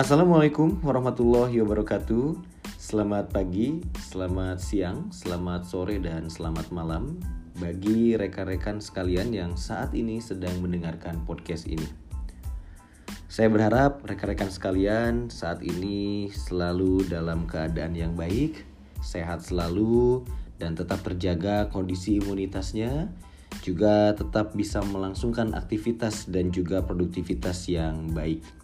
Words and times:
Assalamualaikum 0.00 0.80
warahmatullahi 0.80 1.60
wabarakatuh. 1.60 2.32
Selamat 2.80 3.28
pagi, 3.36 3.84
selamat 4.00 4.56
siang, 4.56 5.12
selamat 5.12 5.68
sore, 5.68 6.00
dan 6.00 6.32
selamat 6.32 6.72
malam 6.72 7.20
bagi 7.60 8.16
rekan-rekan 8.16 8.80
sekalian 8.80 9.28
yang 9.28 9.60
saat 9.60 9.92
ini 9.92 10.16
sedang 10.24 10.56
mendengarkan 10.64 11.20
podcast 11.28 11.68
ini. 11.68 11.84
Saya 13.28 13.52
berharap 13.52 14.00
rekan-rekan 14.00 14.48
sekalian 14.48 15.28
saat 15.28 15.60
ini 15.60 16.32
selalu 16.32 17.04
dalam 17.04 17.44
keadaan 17.44 17.92
yang 17.92 18.16
baik, 18.16 18.64
sehat 19.04 19.44
selalu, 19.44 20.24
dan 20.56 20.80
tetap 20.80 21.04
terjaga 21.04 21.68
kondisi 21.68 22.16
imunitasnya, 22.16 23.12
juga 23.60 24.16
tetap 24.16 24.56
bisa 24.56 24.80
melangsungkan 24.80 25.52
aktivitas 25.52 26.24
dan 26.24 26.48
juga 26.48 26.80
produktivitas 26.80 27.68
yang 27.68 28.16
baik. 28.16 28.59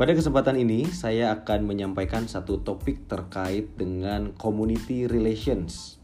Pada 0.00 0.16
kesempatan 0.16 0.56
ini, 0.56 0.88
saya 0.88 1.28
akan 1.36 1.68
menyampaikan 1.68 2.24
satu 2.24 2.64
topik 2.64 3.04
terkait 3.04 3.68
dengan 3.76 4.32
community 4.32 5.04
relations. 5.04 6.00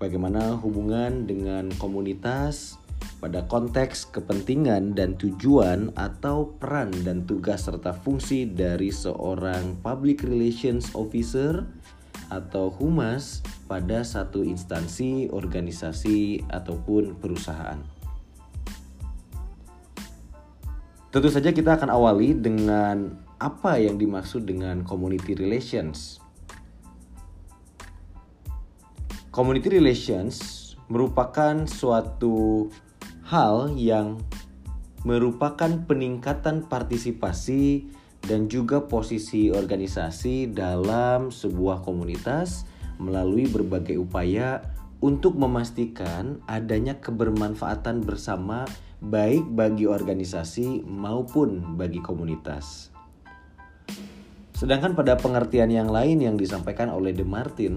Bagaimana 0.00 0.56
hubungan 0.56 1.28
dengan 1.28 1.68
komunitas 1.76 2.80
pada 3.20 3.44
konteks 3.44 4.08
kepentingan 4.08 4.96
dan 4.96 5.20
tujuan 5.20 5.92
atau 6.00 6.56
peran 6.56 6.88
dan 7.04 7.28
tugas 7.28 7.68
serta 7.68 7.92
fungsi 7.92 8.48
dari 8.48 8.88
seorang 8.88 9.84
public 9.84 10.24
relations 10.24 10.88
officer 10.96 11.60
atau 12.32 12.72
humas 12.72 13.44
pada 13.68 14.00
satu 14.00 14.40
instansi, 14.48 15.28
organisasi, 15.28 16.40
ataupun 16.48 17.20
perusahaan. 17.20 17.93
Tentu 21.14 21.30
saja 21.30 21.54
kita 21.54 21.78
akan 21.78 21.94
awali 21.94 22.34
dengan 22.34 23.14
apa 23.38 23.78
yang 23.78 24.02
dimaksud 24.02 24.50
dengan 24.50 24.82
community 24.82 25.38
relations. 25.38 26.18
Community 29.30 29.78
relations 29.78 30.34
merupakan 30.90 31.70
suatu 31.70 32.66
hal 33.30 33.78
yang 33.78 34.18
merupakan 35.06 35.86
peningkatan 35.86 36.66
partisipasi 36.66 37.86
dan 38.26 38.50
juga 38.50 38.82
posisi 38.82 39.54
organisasi 39.54 40.50
dalam 40.50 41.30
sebuah 41.30 41.86
komunitas 41.86 42.66
melalui 42.98 43.46
berbagai 43.46 44.02
upaya 44.02 44.66
untuk 44.98 45.38
memastikan 45.38 46.42
adanya 46.50 46.98
kebermanfaatan 46.98 48.02
bersama 48.02 48.66
baik 49.08 49.52
bagi 49.52 49.84
organisasi 49.84 50.84
maupun 50.84 51.76
bagi 51.76 52.00
komunitas. 52.00 52.88
Sedangkan 54.54 54.94
pada 54.96 55.18
pengertian 55.18 55.68
yang 55.68 55.90
lain 55.90 56.22
yang 56.22 56.38
disampaikan 56.38 56.88
oleh 56.88 57.10
De 57.12 57.26
Martin 57.26 57.76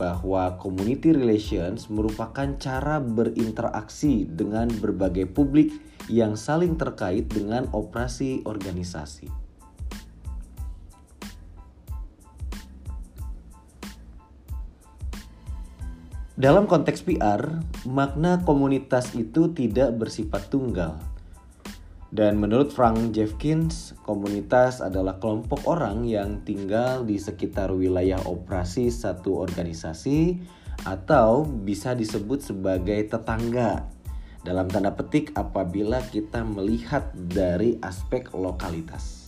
bahwa 0.00 0.56
community 0.56 1.12
relations 1.12 1.86
merupakan 1.92 2.56
cara 2.56 2.98
berinteraksi 2.98 4.24
dengan 4.24 4.70
berbagai 4.80 5.28
publik 5.30 5.70
yang 6.08 6.34
saling 6.34 6.74
terkait 6.80 7.28
dengan 7.28 7.68
operasi 7.70 8.42
organisasi. 8.48 9.41
Dalam 16.32 16.64
konteks 16.64 17.04
PR, 17.04 17.60
makna 17.84 18.40
komunitas 18.40 19.12
itu 19.12 19.52
tidak 19.52 20.00
bersifat 20.00 20.48
tunggal. 20.48 20.96
Dan 22.08 22.40
menurut 22.40 22.72
Frank 22.72 23.12
Jeffkins, 23.12 23.92
komunitas 24.00 24.80
adalah 24.80 25.20
kelompok 25.20 25.60
orang 25.68 26.08
yang 26.08 26.40
tinggal 26.40 27.04
di 27.04 27.20
sekitar 27.20 27.68
wilayah 27.76 28.16
operasi 28.24 28.88
satu 28.88 29.44
organisasi 29.44 30.40
atau 30.88 31.44
bisa 31.44 31.92
disebut 31.92 32.40
sebagai 32.40 33.12
tetangga. 33.12 33.84
Dalam 34.40 34.72
tanda 34.72 34.96
petik 34.96 35.36
apabila 35.36 36.00
kita 36.00 36.48
melihat 36.48 37.12
dari 37.12 37.76
aspek 37.84 38.32
lokalitas. 38.32 39.21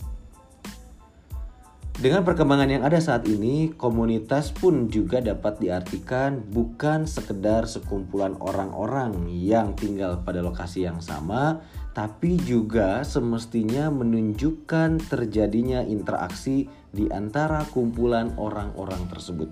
Dengan 1.95 2.27
perkembangan 2.27 2.67
yang 2.67 2.83
ada 2.83 2.99
saat 2.99 3.23
ini, 3.23 3.71
komunitas 3.71 4.51
pun 4.51 4.91
juga 4.91 5.23
dapat 5.23 5.63
diartikan 5.63 6.43
bukan 6.43 7.07
sekedar 7.07 7.63
sekumpulan 7.71 8.35
orang-orang 8.43 9.31
yang 9.31 9.71
tinggal 9.79 10.19
pada 10.19 10.43
lokasi 10.43 10.83
yang 10.83 10.99
sama, 10.99 11.63
tapi 11.95 12.35
juga 12.43 12.99
semestinya 13.07 13.87
menunjukkan 13.95 15.07
terjadinya 15.07 15.87
interaksi 15.87 16.67
di 16.91 17.07
antara 17.15 17.63
kumpulan 17.71 18.35
orang-orang 18.35 19.07
tersebut. 19.07 19.47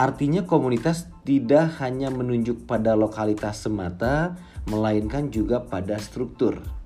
Artinya 0.00 0.48
komunitas 0.48 1.04
tidak 1.28 1.84
hanya 1.84 2.08
menunjuk 2.08 2.64
pada 2.64 2.96
lokalitas 2.96 3.60
semata, 3.60 4.40
melainkan 4.64 5.28
juga 5.28 5.60
pada 5.60 6.00
struktur 6.00 6.79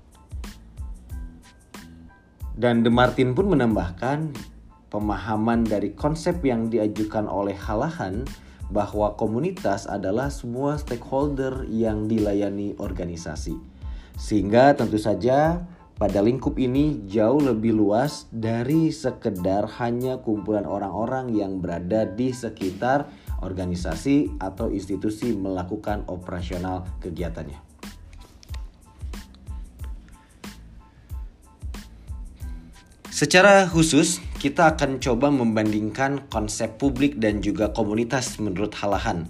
dan 2.55 2.87
De 2.87 2.91
Martin 2.91 3.35
pun 3.35 3.51
menambahkan 3.51 4.31
pemahaman 4.87 5.67
dari 5.67 5.91
konsep 5.91 6.39
yang 6.47 6.71
diajukan 6.71 7.27
oleh 7.27 7.55
Halahan 7.55 8.23
bahwa 8.71 9.13
komunitas 9.19 9.85
adalah 9.85 10.31
semua 10.31 10.79
stakeholder 10.79 11.67
yang 11.69 12.07
dilayani 12.07 12.73
organisasi. 12.79 13.59
Sehingga 14.15 14.73
tentu 14.73 14.95
saja 14.95 15.67
pada 15.95 16.19
lingkup 16.23 16.55
ini 16.59 17.03
jauh 17.07 17.39
lebih 17.39 17.75
luas 17.75 18.27
dari 18.31 18.89
sekedar 18.89 19.67
hanya 19.79 20.19
kumpulan 20.23 20.63
orang-orang 20.63 21.35
yang 21.35 21.59
berada 21.59 22.07
di 22.07 22.31
sekitar 22.31 23.11
organisasi 23.43 24.39
atau 24.39 24.71
institusi 24.71 25.35
melakukan 25.35 26.07
operasional 26.07 26.87
kegiatannya. 27.03 27.74
Secara 33.15 33.63
khusus, 33.63 34.19
kita 34.43 34.75
akan 34.75 34.99
coba 34.99 35.31
membandingkan 35.31 36.27
konsep 36.27 36.75
publik 36.75 37.15
dan 37.15 37.39
juga 37.39 37.71
komunitas 37.71 38.35
menurut 38.43 38.75
Halahan 38.75 39.23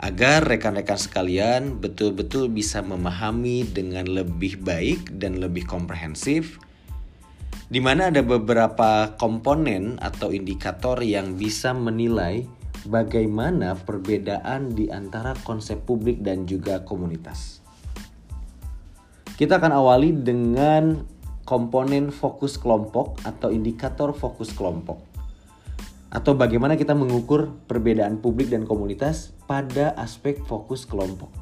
agar 0.00 0.48
rekan-rekan 0.48 0.96
sekalian 0.96 1.76
betul-betul 1.76 2.48
bisa 2.48 2.80
memahami 2.80 3.68
dengan 3.68 4.08
lebih 4.08 4.64
baik 4.64 5.20
dan 5.20 5.44
lebih 5.44 5.68
komprehensif 5.68 6.56
di 7.68 7.84
mana 7.84 8.08
ada 8.08 8.24
beberapa 8.24 9.12
komponen 9.20 10.00
atau 10.00 10.32
indikator 10.32 10.96
yang 11.04 11.36
bisa 11.36 11.76
menilai 11.76 12.48
bagaimana 12.88 13.76
perbedaan 13.76 14.72
di 14.72 14.88
antara 14.88 15.36
konsep 15.44 15.84
publik 15.84 16.24
dan 16.24 16.48
juga 16.48 16.80
komunitas. 16.80 17.60
Kita 19.36 19.60
akan 19.60 19.72
awali 19.76 20.16
dengan 20.16 21.17
komponen 21.48 22.12
fokus 22.12 22.60
kelompok 22.60 23.16
atau 23.24 23.48
indikator 23.48 24.12
fokus 24.12 24.52
kelompok. 24.52 25.00
Atau 26.12 26.36
bagaimana 26.36 26.76
kita 26.76 26.92
mengukur 26.92 27.56
perbedaan 27.64 28.20
publik 28.20 28.52
dan 28.52 28.68
komunitas 28.68 29.32
pada 29.48 29.96
aspek 29.96 30.44
fokus 30.44 30.84
kelompok. 30.84 31.32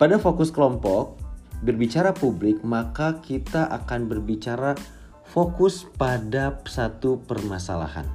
Pada 0.00 0.16
fokus 0.16 0.48
kelompok, 0.48 1.20
berbicara 1.60 2.16
publik, 2.16 2.64
maka 2.64 3.20
kita 3.20 3.68
akan 3.68 4.08
berbicara 4.08 4.72
fokus 5.28 5.84
pada 6.00 6.56
satu 6.64 7.20
permasalahan. 7.28 8.08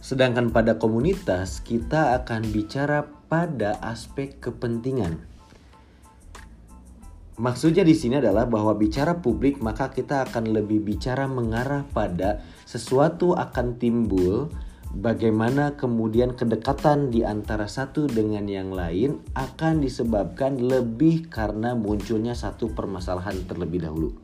Sedangkan 0.00 0.48
pada 0.48 0.80
komunitas, 0.80 1.60
kita 1.60 2.16
akan 2.24 2.48
bicara 2.56 3.04
pada 3.28 3.76
aspek 3.84 4.40
kepentingan 4.40 5.35
Maksudnya 7.36 7.84
di 7.84 7.92
sini 7.92 8.16
adalah 8.16 8.48
bahwa 8.48 8.72
bicara 8.72 9.20
publik 9.20 9.60
maka 9.60 9.92
kita 9.92 10.24
akan 10.24 10.56
lebih 10.56 10.80
bicara 10.80 11.28
mengarah 11.28 11.84
pada 11.92 12.40
sesuatu 12.64 13.36
akan 13.36 13.76
timbul 13.76 14.48
bagaimana 14.96 15.76
kemudian 15.76 16.32
kedekatan 16.32 17.12
di 17.12 17.28
antara 17.28 17.68
satu 17.68 18.08
dengan 18.08 18.48
yang 18.48 18.72
lain 18.72 19.20
akan 19.36 19.84
disebabkan 19.84 20.64
lebih 20.64 21.28
karena 21.28 21.76
munculnya 21.76 22.32
satu 22.32 22.72
permasalahan 22.72 23.44
terlebih 23.44 23.84
dahulu. 23.84 24.16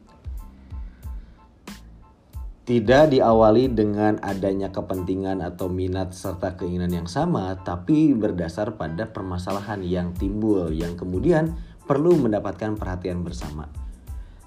Tidak 2.62 3.10
diawali 3.10 3.74
dengan 3.74 4.22
adanya 4.22 4.70
kepentingan 4.70 5.42
atau 5.42 5.66
minat 5.66 6.14
serta 6.14 6.54
keinginan 6.54 6.94
yang 6.94 7.08
sama, 7.10 7.58
tapi 7.60 8.14
berdasar 8.14 8.78
pada 8.78 9.10
permasalahan 9.10 9.82
yang 9.82 10.14
timbul 10.14 10.70
yang 10.70 10.94
kemudian 10.94 11.58
perlu 11.92 12.16
mendapatkan 12.16 12.72
perhatian 12.80 13.20
bersama. 13.20 13.68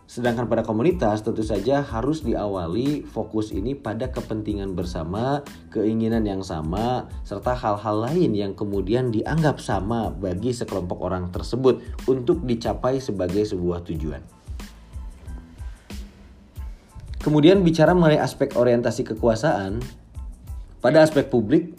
Sedangkan 0.09 0.50
pada 0.50 0.65
komunitas 0.65 1.21
tentu 1.21 1.45
saja 1.45 1.86
harus 1.86 2.25
diawali 2.25 3.06
fokus 3.06 3.53
ini 3.53 3.77
pada 3.77 4.09
kepentingan 4.09 4.74
bersama, 4.74 5.45
keinginan 5.69 6.25
yang 6.25 6.42
sama, 6.42 7.06
serta 7.21 7.53
hal-hal 7.53 8.09
lain 8.09 8.33
yang 8.33 8.57
kemudian 8.57 9.13
dianggap 9.13 9.62
sama 9.62 10.09
bagi 10.09 10.53
sekelompok 10.53 11.06
orang 11.06 11.30
tersebut 11.30 11.86
untuk 12.09 12.42
dicapai 12.45 12.97
sebagai 12.97 13.45
sebuah 13.45 13.86
tujuan. 13.86 14.25
Kemudian 17.21 17.62
bicara 17.65 17.94
mengenai 17.98 18.21
aspek 18.21 18.53
orientasi 18.57 19.06
kekuasaan, 19.13 19.81
pada 20.81 21.01
aspek 21.01 21.30
publik, 21.33 21.74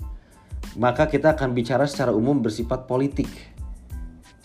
maka 0.75 1.07
kita 1.07 1.39
akan 1.39 1.55
bicara 1.55 1.87
secara 1.87 2.11
umum 2.11 2.43
bersifat 2.43 2.91
politik. 2.91 3.56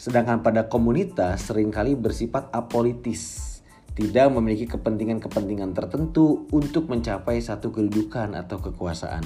Sedangkan 0.02 0.42
pada 0.42 0.66
komunitas 0.66 1.46
sering 1.46 1.70
kali 1.70 1.94
bersifat 1.94 2.50
apolitis, 2.50 3.62
tidak 3.94 4.34
memiliki 4.34 4.66
kepentingan-kepentingan 4.66 5.78
tertentu 5.78 6.50
untuk 6.50 6.90
mencapai 6.90 7.38
satu 7.38 7.70
kedudukan 7.70 8.34
atau 8.34 8.58
kekuasaan. 8.58 9.22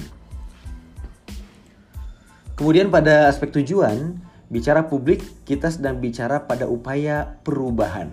Kemudian 2.60 2.92
pada 2.92 3.32
aspek 3.32 3.56
tujuan, 3.56 4.20
bicara 4.52 4.84
publik 4.84 5.24
kita 5.48 5.72
sedang 5.72 5.96
bicara 5.96 6.44
pada 6.44 6.68
upaya 6.68 7.40
perubahan. 7.40 8.12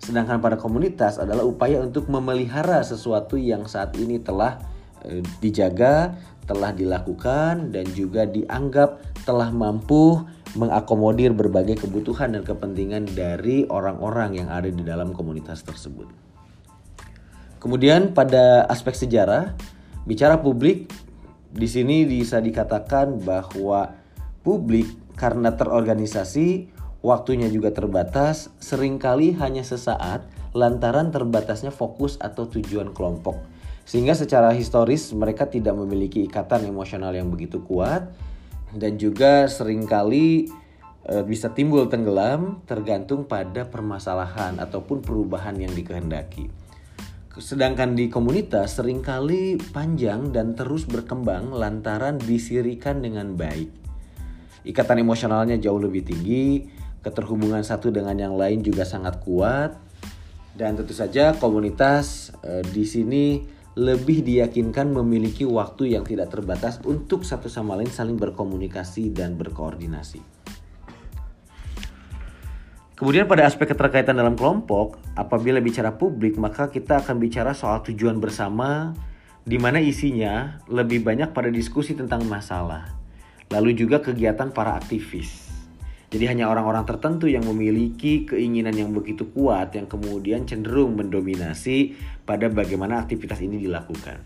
Sedangkan 0.00 0.40
pada 0.40 0.56
komunitas 0.56 1.20
adalah 1.20 1.44
upaya 1.44 1.84
untuk 1.84 2.08
memelihara 2.08 2.80
sesuatu 2.80 3.36
yang 3.36 3.68
saat 3.68 3.92
ini 4.00 4.16
telah 4.16 4.56
dijaga, 5.40 6.16
telah 6.48 6.72
dilakukan 6.72 7.70
dan 7.76 7.84
juga 7.92 8.24
dianggap 8.24 9.04
telah 9.28 9.52
mampu 9.52 10.24
mengakomodir 10.56 11.36
berbagai 11.36 11.84
kebutuhan 11.84 12.32
dan 12.32 12.42
kepentingan 12.42 13.04
dari 13.12 13.68
orang-orang 13.68 14.40
yang 14.40 14.48
ada 14.48 14.72
di 14.72 14.80
dalam 14.80 15.12
komunitas 15.12 15.60
tersebut. 15.60 16.08
Kemudian 17.60 18.16
pada 18.16 18.64
aspek 18.70 18.96
sejarah, 18.96 19.52
bicara 20.08 20.40
publik 20.40 20.88
di 21.52 21.68
sini 21.68 22.08
bisa 22.08 22.40
dikatakan 22.40 23.20
bahwa 23.20 23.92
publik 24.40 24.88
karena 25.18 25.52
terorganisasi, 25.52 26.70
waktunya 27.04 27.50
juga 27.50 27.74
terbatas, 27.74 28.48
sering 28.62 28.96
kali 28.96 29.36
hanya 29.36 29.66
sesaat 29.66 30.24
lantaran 30.56 31.12
terbatasnya 31.12 31.74
fokus 31.74 32.16
atau 32.22 32.48
tujuan 32.48 32.94
kelompok. 32.96 33.57
Sehingga 33.88 34.12
secara 34.12 34.52
historis 34.52 35.08
mereka 35.16 35.48
tidak 35.48 35.72
memiliki 35.72 36.28
ikatan 36.28 36.68
emosional 36.68 37.08
yang 37.16 37.32
begitu 37.32 37.64
kuat 37.64 38.12
dan 38.76 39.00
juga 39.00 39.48
sering 39.48 39.88
kali 39.88 40.44
e, 41.08 41.14
bisa 41.24 41.56
timbul 41.56 41.88
tenggelam 41.88 42.60
tergantung 42.68 43.24
pada 43.24 43.64
permasalahan 43.64 44.60
ataupun 44.60 45.00
perubahan 45.00 45.56
yang 45.56 45.72
dikehendaki. 45.72 46.52
Sedangkan 47.40 47.96
di 47.96 48.12
komunitas 48.12 48.76
sering 48.76 49.00
kali 49.00 49.56
panjang 49.56 50.36
dan 50.36 50.52
terus 50.52 50.84
berkembang 50.84 51.56
lantaran 51.56 52.20
disirikan 52.20 53.00
dengan 53.00 53.40
baik. 53.40 53.72
Ikatan 54.68 55.00
emosionalnya 55.00 55.56
jauh 55.56 55.80
lebih 55.80 56.04
tinggi, 56.04 56.68
keterhubungan 57.00 57.64
satu 57.64 57.88
dengan 57.88 58.20
yang 58.20 58.36
lain 58.36 58.60
juga 58.60 58.84
sangat 58.84 59.22
kuat, 59.24 59.80
dan 60.58 60.76
tentu 60.76 60.92
saja 60.92 61.32
komunitas 61.40 62.36
e, 62.44 62.60
di 62.68 62.84
sini 62.84 63.56
lebih 63.78 64.26
diyakinkan 64.26 64.90
memiliki 64.90 65.46
waktu 65.46 65.94
yang 65.94 66.02
tidak 66.02 66.34
terbatas 66.34 66.82
untuk 66.82 67.22
satu 67.22 67.46
sama 67.46 67.78
lain 67.78 67.86
saling 67.86 68.18
berkomunikasi 68.18 69.14
dan 69.14 69.38
berkoordinasi. 69.38 70.18
Kemudian 72.98 73.30
pada 73.30 73.46
aspek 73.46 73.70
keterkaitan 73.70 74.18
dalam 74.18 74.34
kelompok, 74.34 74.98
apabila 75.14 75.62
bicara 75.62 75.94
publik 75.94 76.34
maka 76.34 76.66
kita 76.66 76.98
akan 76.98 77.22
bicara 77.22 77.54
soal 77.54 77.86
tujuan 77.86 78.18
bersama 78.18 78.90
di 79.46 79.54
mana 79.54 79.78
isinya 79.78 80.58
lebih 80.66 81.06
banyak 81.06 81.30
pada 81.30 81.46
diskusi 81.46 81.94
tentang 81.94 82.26
masalah. 82.26 82.90
Lalu 83.54 83.78
juga 83.78 84.02
kegiatan 84.02 84.50
para 84.50 84.74
aktivis. 84.74 85.47
Jadi 86.08 86.24
hanya 86.24 86.48
orang-orang 86.48 86.88
tertentu 86.88 87.28
yang 87.28 87.44
memiliki 87.44 88.24
keinginan 88.24 88.72
yang 88.72 88.96
begitu 88.96 89.28
kuat 89.28 89.76
yang 89.76 89.84
kemudian 89.84 90.48
cenderung 90.48 90.96
mendominasi 90.96 92.00
pada 92.24 92.48
bagaimana 92.48 93.04
aktivitas 93.04 93.44
ini 93.44 93.60
dilakukan. 93.60 94.16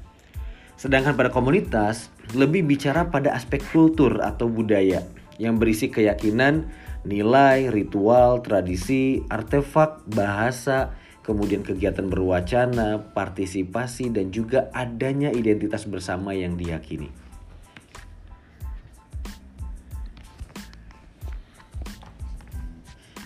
Sedangkan 0.79 1.19
pada 1.19 1.35
komunitas 1.35 2.15
lebih 2.39 2.63
bicara 2.67 3.11
pada 3.11 3.35
aspek 3.35 3.63
kultur 3.75 4.23
atau 4.23 4.47
budaya 4.47 5.03
yang 5.43 5.59
berisi 5.59 5.91
keyakinan 5.91 6.71
nilai, 7.03 7.67
ritual, 7.71 8.47
tradisi, 8.47 9.27
artefak, 9.27 10.07
bahasa, 10.07 10.95
kemudian 11.27 11.67
kegiatan 11.67 12.07
berwacana, 12.07 13.11
partisipasi, 13.11 14.11
dan 14.15 14.31
juga 14.31 14.71
adanya 14.71 15.35
identitas 15.35 15.87
bersama 15.87 16.35
yang 16.35 16.55
diyakini. 16.55 17.22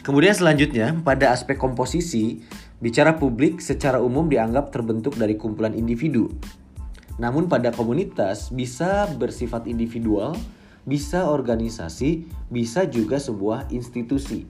Kemudian 0.06 0.38
selanjutnya, 0.38 0.94
pada 1.02 1.34
aspek 1.34 1.58
komposisi, 1.58 2.38
bicara 2.78 3.18
publik 3.18 3.58
secara 3.58 3.98
umum 3.98 4.30
dianggap 4.30 4.70
terbentuk 4.70 5.18
dari 5.18 5.34
kumpulan 5.34 5.74
individu. 5.74 6.30
Namun 7.18 7.50
pada 7.50 7.74
komunitas 7.74 8.54
bisa 8.54 9.10
bersifat 9.18 9.66
individual, 9.66 10.38
bisa 10.86 11.26
organisasi, 11.26 12.22
bisa 12.54 12.86
juga 12.86 13.18
sebuah 13.18 13.66
institusi. 13.74 14.46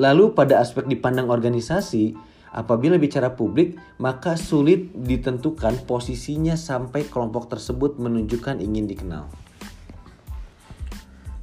Lalu 0.00 0.32
pada 0.32 0.64
aspek 0.64 0.88
dipandang 0.88 1.28
organisasi, 1.28 2.16
apabila 2.56 2.96
bicara 2.96 3.36
publik, 3.36 3.76
maka 4.00 4.40
sulit 4.40 4.96
ditentukan 4.96 5.84
posisinya 5.84 6.56
sampai 6.56 7.04
kelompok 7.04 7.52
tersebut 7.52 8.00
menunjukkan 8.00 8.64
ingin 8.64 8.88
dikenal. 8.88 9.28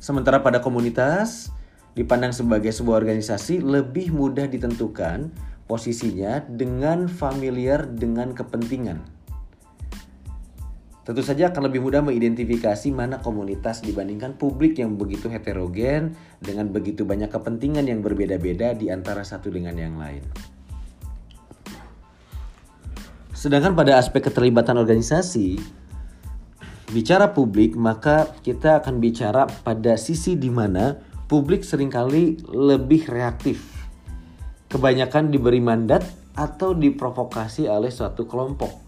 Sementara 0.01 0.41
pada 0.41 0.57
komunitas, 0.57 1.53
dipandang 1.95 2.35
sebagai 2.35 2.75
sebuah 2.75 3.01
organisasi 3.01 3.63
lebih 3.63 4.11
mudah 4.11 4.51
ditentukan 4.51 5.31
posisinya 5.65 6.43
dengan 6.45 7.07
familiar 7.09 7.87
dengan 7.87 8.35
kepentingan. 8.35 9.15
Tentu 11.05 11.21
saja 11.21 11.53
akan 11.53 11.69
lebih 11.69 11.85
mudah 11.85 12.01
mengidentifikasi 12.01 12.89
mana 12.89 13.21
komunitas 13.21 13.85
dibandingkan 13.85 14.41
publik 14.41 14.81
yang 14.81 14.97
begitu 14.97 15.29
heterogen 15.29 16.17
dengan 16.41 16.73
begitu 16.73 17.05
banyak 17.05 17.29
kepentingan 17.29 17.85
yang 17.85 18.01
berbeda-beda 18.01 18.73
di 18.73 18.89
antara 18.89 19.21
satu 19.21 19.53
dengan 19.53 19.77
yang 19.77 20.01
lain. 20.01 20.25
Sedangkan 23.37 23.77
pada 23.77 24.01
aspek 24.01 24.25
keterlibatan 24.25 24.81
organisasi, 24.81 25.61
bicara 26.89 27.29
publik 27.29 27.77
maka 27.77 28.33
kita 28.41 28.81
akan 28.81 28.97
bicara 28.97 29.45
pada 29.61 30.01
sisi 30.01 30.33
di 30.33 30.49
mana 30.49 30.97
publik 31.25 31.65
sering 31.65 31.89
kali 31.89 32.37
lebih 32.49 33.09
reaktif. 33.09 33.61
Kebanyakan 34.69 35.29
diberi 35.29 35.61
mandat 35.61 36.03
atau 36.35 36.75
diprovokasi 36.75 37.69
oleh 37.71 37.93
suatu 37.93 38.27
kelompok 38.27 38.85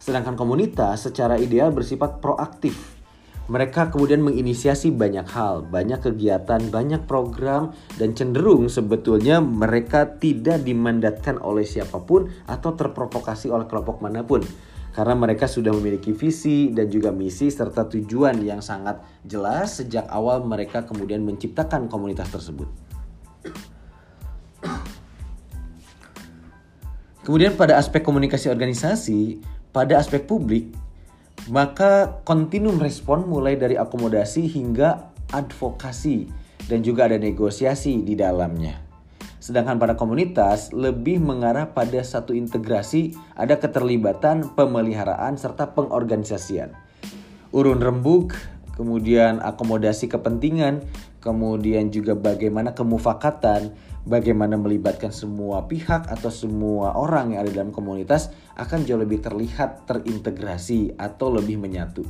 Sedangkan 0.00 0.32
komunitas 0.32 1.04
secara 1.04 1.36
ideal 1.36 1.68
bersifat 1.76 2.24
proaktif. 2.24 2.96
Mereka 3.52 3.92
kemudian 3.92 4.24
menginisiasi 4.24 4.94
banyak 4.94 5.28
hal, 5.28 5.68
banyak 5.68 6.00
kegiatan, 6.00 6.70
banyak 6.70 7.04
program, 7.04 7.76
dan 8.00 8.16
cenderung 8.16 8.72
sebetulnya 8.72 9.44
mereka 9.44 10.06
tidak 10.16 10.64
dimandatkan 10.64 11.36
oleh 11.36 11.68
siapa 11.68 12.00
pun 12.00 12.30
atau 12.48 12.72
terprovokasi 12.72 13.52
oleh 13.52 13.68
kelompok 13.68 14.00
mana 14.00 14.24
pun. 14.24 14.40
Karena 15.00 15.16
mereka 15.16 15.48
sudah 15.48 15.72
memiliki 15.72 16.12
visi 16.12 16.76
dan 16.76 16.92
juga 16.92 17.08
misi 17.08 17.48
serta 17.48 17.88
tujuan 17.88 18.36
yang 18.44 18.60
sangat 18.60 19.00
jelas 19.24 19.80
sejak 19.80 20.04
awal 20.12 20.44
mereka 20.44 20.84
kemudian 20.84 21.24
menciptakan 21.24 21.88
komunitas 21.88 22.28
tersebut. 22.28 22.68
Kemudian 27.24 27.56
pada 27.56 27.80
aspek 27.80 28.04
komunikasi 28.04 28.52
organisasi, 28.52 29.40
pada 29.72 29.96
aspek 29.96 30.28
publik, 30.28 30.68
maka 31.48 32.20
kontinum 32.28 32.76
respon 32.76 33.24
mulai 33.24 33.56
dari 33.56 33.80
akomodasi 33.80 34.52
hingga 34.52 35.16
advokasi 35.32 36.28
dan 36.68 36.84
juga 36.84 37.08
ada 37.08 37.16
negosiasi 37.16 38.04
di 38.04 38.20
dalamnya. 38.20 38.89
Sedangkan 39.40 39.80
pada 39.80 39.96
komunitas 39.96 40.70
lebih 40.76 41.16
mengarah 41.16 41.72
pada 41.72 42.04
satu 42.04 42.36
integrasi, 42.36 43.16
ada 43.32 43.56
keterlibatan, 43.56 44.52
pemeliharaan 44.52 45.40
serta 45.40 45.72
pengorganisasian. 45.72 46.76
Urun 47.50 47.80
rembuk, 47.80 48.36
kemudian 48.76 49.40
akomodasi 49.40 50.12
kepentingan, 50.12 50.84
kemudian 51.24 51.88
juga 51.88 52.12
bagaimana 52.12 52.76
kemufakatan, 52.76 53.72
bagaimana 54.04 54.60
melibatkan 54.60 55.08
semua 55.08 55.64
pihak 55.64 56.08
atau 56.12 56.28
semua 56.28 56.92
orang 56.92 57.32
yang 57.32 57.40
ada 57.44 57.52
dalam 57.64 57.72
komunitas 57.72 58.32
akan 58.60 58.84
jauh 58.84 59.00
lebih 59.00 59.24
terlihat 59.24 59.88
terintegrasi 59.88 61.00
atau 61.00 61.32
lebih 61.32 61.56
menyatu. 61.56 62.04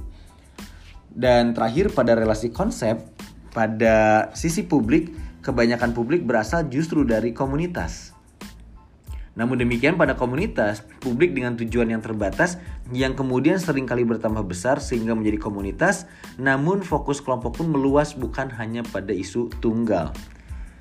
Dan 1.10 1.54
terakhir 1.54 1.94
pada 1.94 2.14
relasi 2.14 2.50
konsep, 2.50 3.02
pada 3.50 4.30
sisi 4.34 4.62
publik, 4.62 5.29
kebanyakan 5.40 5.92
publik 5.96 6.24
berasal 6.24 6.68
justru 6.68 7.04
dari 7.04 7.32
komunitas. 7.36 8.16
Namun 9.38 9.62
demikian 9.62 9.94
pada 9.94 10.18
komunitas, 10.18 10.82
publik 11.00 11.32
dengan 11.32 11.54
tujuan 11.54 11.88
yang 11.88 12.02
terbatas 12.02 12.58
yang 12.90 13.14
kemudian 13.14 13.62
sering 13.62 13.86
kali 13.86 14.02
bertambah 14.02 14.42
besar 14.42 14.82
sehingga 14.82 15.14
menjadi 15.14 15.38
komunitas, 15.38 16.10
namun 16.36 16.82
fokus 16.82 17.22
kelompok 17.22 17.62
pun 17.62 17.70
meluas 17.70 18.12
bukan 18.12 18.50
hanya 18.58 18.82
pada 18.82 19.14
isu 19.14 19.48
tunggal. 19.62 20.10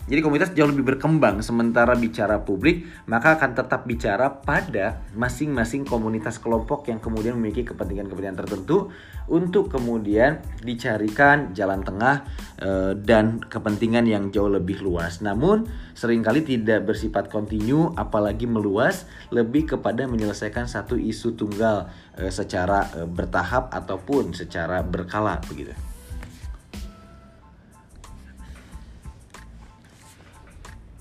Jadi 0.10 0.26
komunitas 0.26 0.58
jauh 0.58 0.66
lebih 0.66 0.98
berkembang 0.98 1.46
sementara 1.46 1.94
bicara 1.94 2.42
publik 2.42 2.90
maka 3.06 3.38
akan 3.38 3.54
tetap 3.54 3.86
bicara 3.86 4.42
pada 4.42 5.06
masing-masing 5.14 5.86
komunitas 5.86 6.42
kelompok 6.42 6.90
yang 6.90 6.98
kemudian 6.98 7.38
memiliki 7.38 7.62
kepentingan-kepentingan 7.70 8.42
tertentu 8.42 8.90
untuk 9.30 9.70
kemudian 9.70 10.42
dicarikan 10.66 11.54
jalan 11.54 11.86
tengah 11.86 12.26
e, 12.58 12.98
dan 12.98 13.38
kepentingan 13.38 14.10
yang 14.10 14.34
jauh 14.34 14.50
lebih 14.50 14.82
luas. 14.82 15.22
Namun 15.22 15.70
sering 15.94 16.26
kali 16.26 16.42
tidak 16.42 16.90
bersifat 16.90 17.30
kontinu 17.30 17.94
apalagi 17.94 18.50
meluas 18.50 19.06
lebih 19.30 19.78
kepada 19.78 20.10
menyelesaikan 20.10 20.66
satu 20.66 20.98
isu 20.98 21.38
tunggal 21.38 21.86
e, 22.18 22.34
secara 22.34 22.90
e, 22.98 23.06
bertahap 23.06 23.70
ataupun 23.70 24.34
secara 24.34 24.82
berkala 24.82 25.38
begitu. 25.46 25.89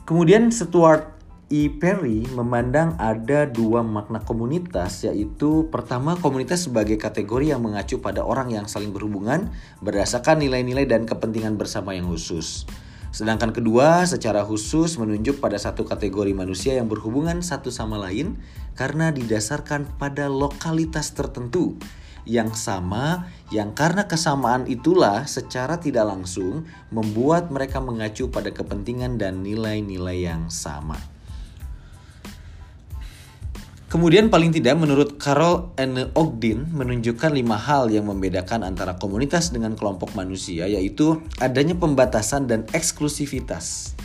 Kemudian 0.09 0.49
Stuart 0.49 1.21
E. 1.53 1.69
Perry 1.69 2.25
memandang 2.33 2.97
ada 2.97 3.45
dua 3.45 3.85
makna 3.85 4.25
komunitas 4.25 5.05
yaitu 5.05 5.69
pertama 5.69 6.17
komunitas 6.17 6.65
sebagai 6.65 6.97
kategori 6.97 7.53
yang 7.53 7.61
mengacu 7.61 8.01
pada 8.01 8.25
orang 8.25 8.49
yang 8.49 8.65
saling 8.65 8.89
berhubungan 8.89 9.53
berdasarkan 9.85 10.41
nilai-nilai 10.41 10.89
dan 10.89 11.05
kepentingan 11.05 11.61
bersama 11.61 11.93
yang 11.93 12.09
khusus. 12.09 12.65
Sedangkan 13.13 13.53
kedua 13.53 14.09
secara 14.09 14.49
khusus 14.49 14.97
menunjuk 14.97 15.45
pada 15.45 15.61
satu 15.61 15.85
kategori 15.85 16.33
manusia 16.33 16.81
yang 16.81 16.89
berhubungan 16.89 17.45
satu 17.45 17.69
sama 17.69 18.01
lain 18.01 18.41
karena 18.81 19.13
didasarkan 19.13 20.01
pada 20.01 20.33
lokalitas 20.33 21.13
tertentu 21.13 21.77
yang 22.29 22.53
sama 22.53 23.27
yang 23.49 23.73
karena 23.73 24.05
kesamaan 24.05 24.69
itulah 24.69 25.25
secara 25.25 25.81
tidak 25.81 26.05
langsung 26.05 26.69
membuat 26.93 27.49
mereka 27.49 27.81
mengacu 27.81 28.29
pada 28.29 28.53
kepentingan 28.53 29.17
dan 29.17 29.41
nilai-nilai 29.41 30.29
yang 30.29 30.53
sama. 30.53 31.01
Kemudian 33.89 34.29
paling 34.29 34.53
tidak 34.53 34.77
menurut 34.77 35.17
Carol 35.17 35.73
N. 35.81 36.13
Ogden 36.13 36.77
menunjukkan 36.77 37.33
lima 37.33 37.57
hal 37.57 37.89
yang 37.89 38.05
membedakan 38.05 38.61
antara 38.61 39.01
komunitas 39.01 39.49
dengan 39.49 39.73
kelompok 39.81 40.13
manusia 40.13 40.69
yaitu 40.69 41.25
adanya 41.41 41.73
pembatasan 41.73 42.45
dan 42.45 42.69
eksklusivitas. 42.77 43.97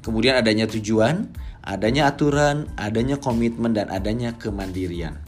Kemudian 0.00 0.32
adanya 0.32 0.64
tujuan, 0.64 1.28
adanya 1.60 2.08
aturan, 2.08 2.72
adanya 2.80 3.20
komitmen 3.20 3.76
dan 3.76 3.92
adanya 3.92 4.32
kemandirian. 4.32 5.27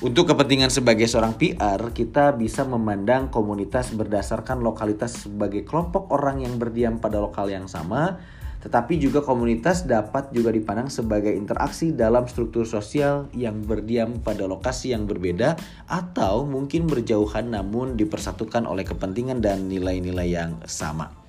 Untuk 0.00 0.32
kepentingan 0.32 0.72
sebagai 0.72 1.04
seorang 1.04 1.36
PR, 1.36 1.92
kita 1.92 2.32
bisa 2.32 2.64
memandang 2.64 3.28
komunitas 3.28 3.92
berdasarkan 3.92 4.64
lokalitas 4.64 5.28
sebagai 5.28 5.60
kelompok 5.68 6.08
orang 6.08 6.40
yang 6.40 6.56
berdiam 6.56 6.96
pada 6.96 7.20
lokal 7.20 7.52
yang 7.52 7.68
sama, 7.68 8.16
tetapi 8.64 8.96
juga 8.96 9.20
komunitas 9.20 9.84
dapat 9.84 10.32
juga 10.32 10.56
dipandang 10.56 10.88
sebagai 10.88 11.36
interaksi 11.36 11.92
dalam 11.92 12.24
struktur 12.32 12.64
sosial 12.64 13.28
yang 13.36 13.60
berdiam 13.60 14.24
pada 14.24 14.48
lokasi 14.48 14.96
yang 14.96 15.04
berbeda 15.04 15.60
atau 15.84 16.48
mungkin 16.48 16.88
berjauhan 16.88 17.52
namun 17.52 18.00
dipersatukan 18.00 18.64
oleh 18.64 18.88
kepentingan 18.88 19.44
dan 19.44 19.68
nilai-nilai 19.68 20.32
yang 20.32 20.64
sama. 20.64 21.19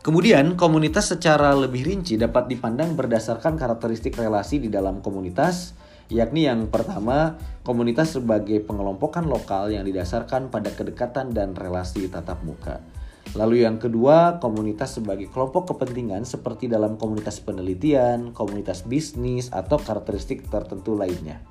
Kemudian, 0.00 0.56
komunitas 0.56 1.12
secara 1.12 1.52
lebih 1.52 1.84
rinci 1.84 2.16
dapat 2.16 2.48
dipandang 2.48 2.96
berdasarkan 2.96 3.60
karakteristik 3.60 4.16
relasi 4.16 4.56
di 4.56 4.72
dalam 4.72 5.04
komunitas, 5.04 5.76
yakni 6.08 6.48
yang 6.48 6.72
pertama, 6.72 7.36
komunitas 7.60 8.16
sebagai 8.16 8.64
pengelompokan 8.64 9.28
lokal 9.28 9.68
yang 9.68 9.84
didasarkan 9.84 10.48
pada 10.48 10.72
kedekatan 10.72 11.36
dan 11.36 11.52
relasi 11.52 12.08
tatap 12.08 12.40
muka. 12.48 12.80
Lalu 13.36 13.68
yang 13.68 13.76
kedua, 13.76 14.40
komunitas 14.40 14.96
sebagai 14.96 15.28
kelompok 15.28 15.76
kepentingan 15.76 16.24
seperti 16.24 16.64
dalam 16.64 16.96
komunitas 16.96 17.36
penelitian, 17.44 18.32
komunitas 18.32 18.88
bisnis, 18.88 19.52
atau 19.52 19.76
karakteristik 19.76 20.48
tertentu 20.48 20.96
lainnya. 20.96 21.44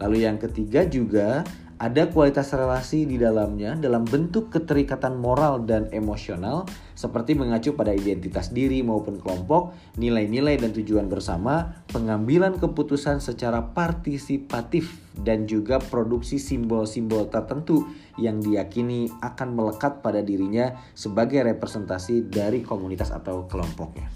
Lalu 0.00 0.24
yang 0.24 0.40
ketiga 0.40 0.88
juga 0.88 1.44
ada 1.76 2.08
kualitas 2.08 2.48
relasi 2.56 3.04
di 3.04 3.20
dalamnya 3.20 3.76
dalam 3.76 4.08
bentuk 4.08 4.48
keterikatan 4.48 5.20
moral 5.20 5.60
dan 5.68 5.92
emosional 5.92 6.64
seperti 6.96 7.36
mengacu 7.36 7.76
pada 7.76 7.92
identitas 7.92 8.48
diri 8.48 8.80
maupun 8.80 9.20
kelompok, 9.20 9.76
nilai-nilai 10.00 10.56
dan 10.56 10.72
tujuan 10.72 11.12
bersama, 11.12 11.84
pengambilan 11.92 12.56
keputusan 12.56 13.20
secara 13.20 13.76
partisipatif 13.76 14.96
dan 15.20 15.44
juga 15.44 15.76
produksi 15.76 16.40
simbol-simbol 16.40 17.28
tertentu 17.28 17.84
yang 18.16 18.40
diyakini 18.40 19.12
akan 19.20 19.52
melekat 19.52 20.00
pada 20.00 20.24
dirinya 20.24 20.80
sebagai 20.96 21.44
representasi 21.44 22.32
dari 22.32 22.64
komunitas 22.64 23.12
atau 23.12 23.44
kelompoknya. 23.44 24.08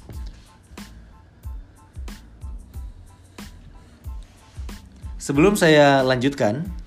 Sebelum 5.20 5.52
saya 5.52 6.00
lanjutkan, 6.00 6.79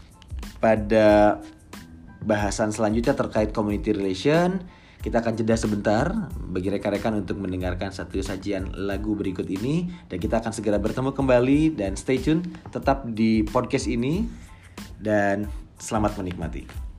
pada 0.64 1.44
bahasan 2.24 2.72
selanjutnya 2.72 3.12
terkait 3.12 3.52
community 3.52 3.92
relation. 3.92 4.64
Kita 5.04 5.20
akan 5.20 5.36
jeda 5.36 5.60
sebentar 5.60 6.32
bagi 6.40 6.72
rekan-rekan 6.72 7.20
untuk 7.20 7.36
mendengarkan 7.36 7.92
satu 7.92 8.24
sajian 8.24 8.72
lagu 8.88 9.20
berikut 9.20 9.44
ini 9.52 9.92
dan 10.08 10.16
kita 10.16 10.40
akan 10.40 10.56
segera 10.56 10.80
bertemu 10.80 11.12
kembali 11.12 11.76
dan 11.76 12.00
stay 12.00 12.16
tune 12.24 12.40
tetap 12.72 13.04
di 13.12 13.44
podcast 13.44 13.92
ini 13.92 14.24
dan 15.04 15.52
selamat 15.76 16.24
menikmati. 16.24 16.93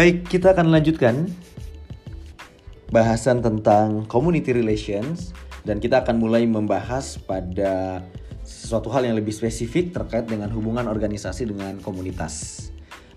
Baik, 0.00 0.32
kita 0.32 0.56
akan 0.56 0.72
lanjutkan 0.72 1.28
bahasan 2.88 3.44
tentang 3.44 4.08
community 4.08 4.56
relations 4.56 5.36
dan 5.68 5.76
kita 5.76 6.00
akan 6.00 6.16
mulai 6.16 6.48
membahas 6.48 7.20
pada 7.20 8.00
sesuatu 8.40 8.88
hal 8.96 9.04
yang 9.04 9.20
lebih 9.20 9.36
spesifik 9.36 9.92
terkait 9.92 10.24
dengan 10.24 10.48
hubungan 10.56 10.88
organisasi 10.88 11.52
dengan 11.52 11.76
komunitas. 11.84 12.64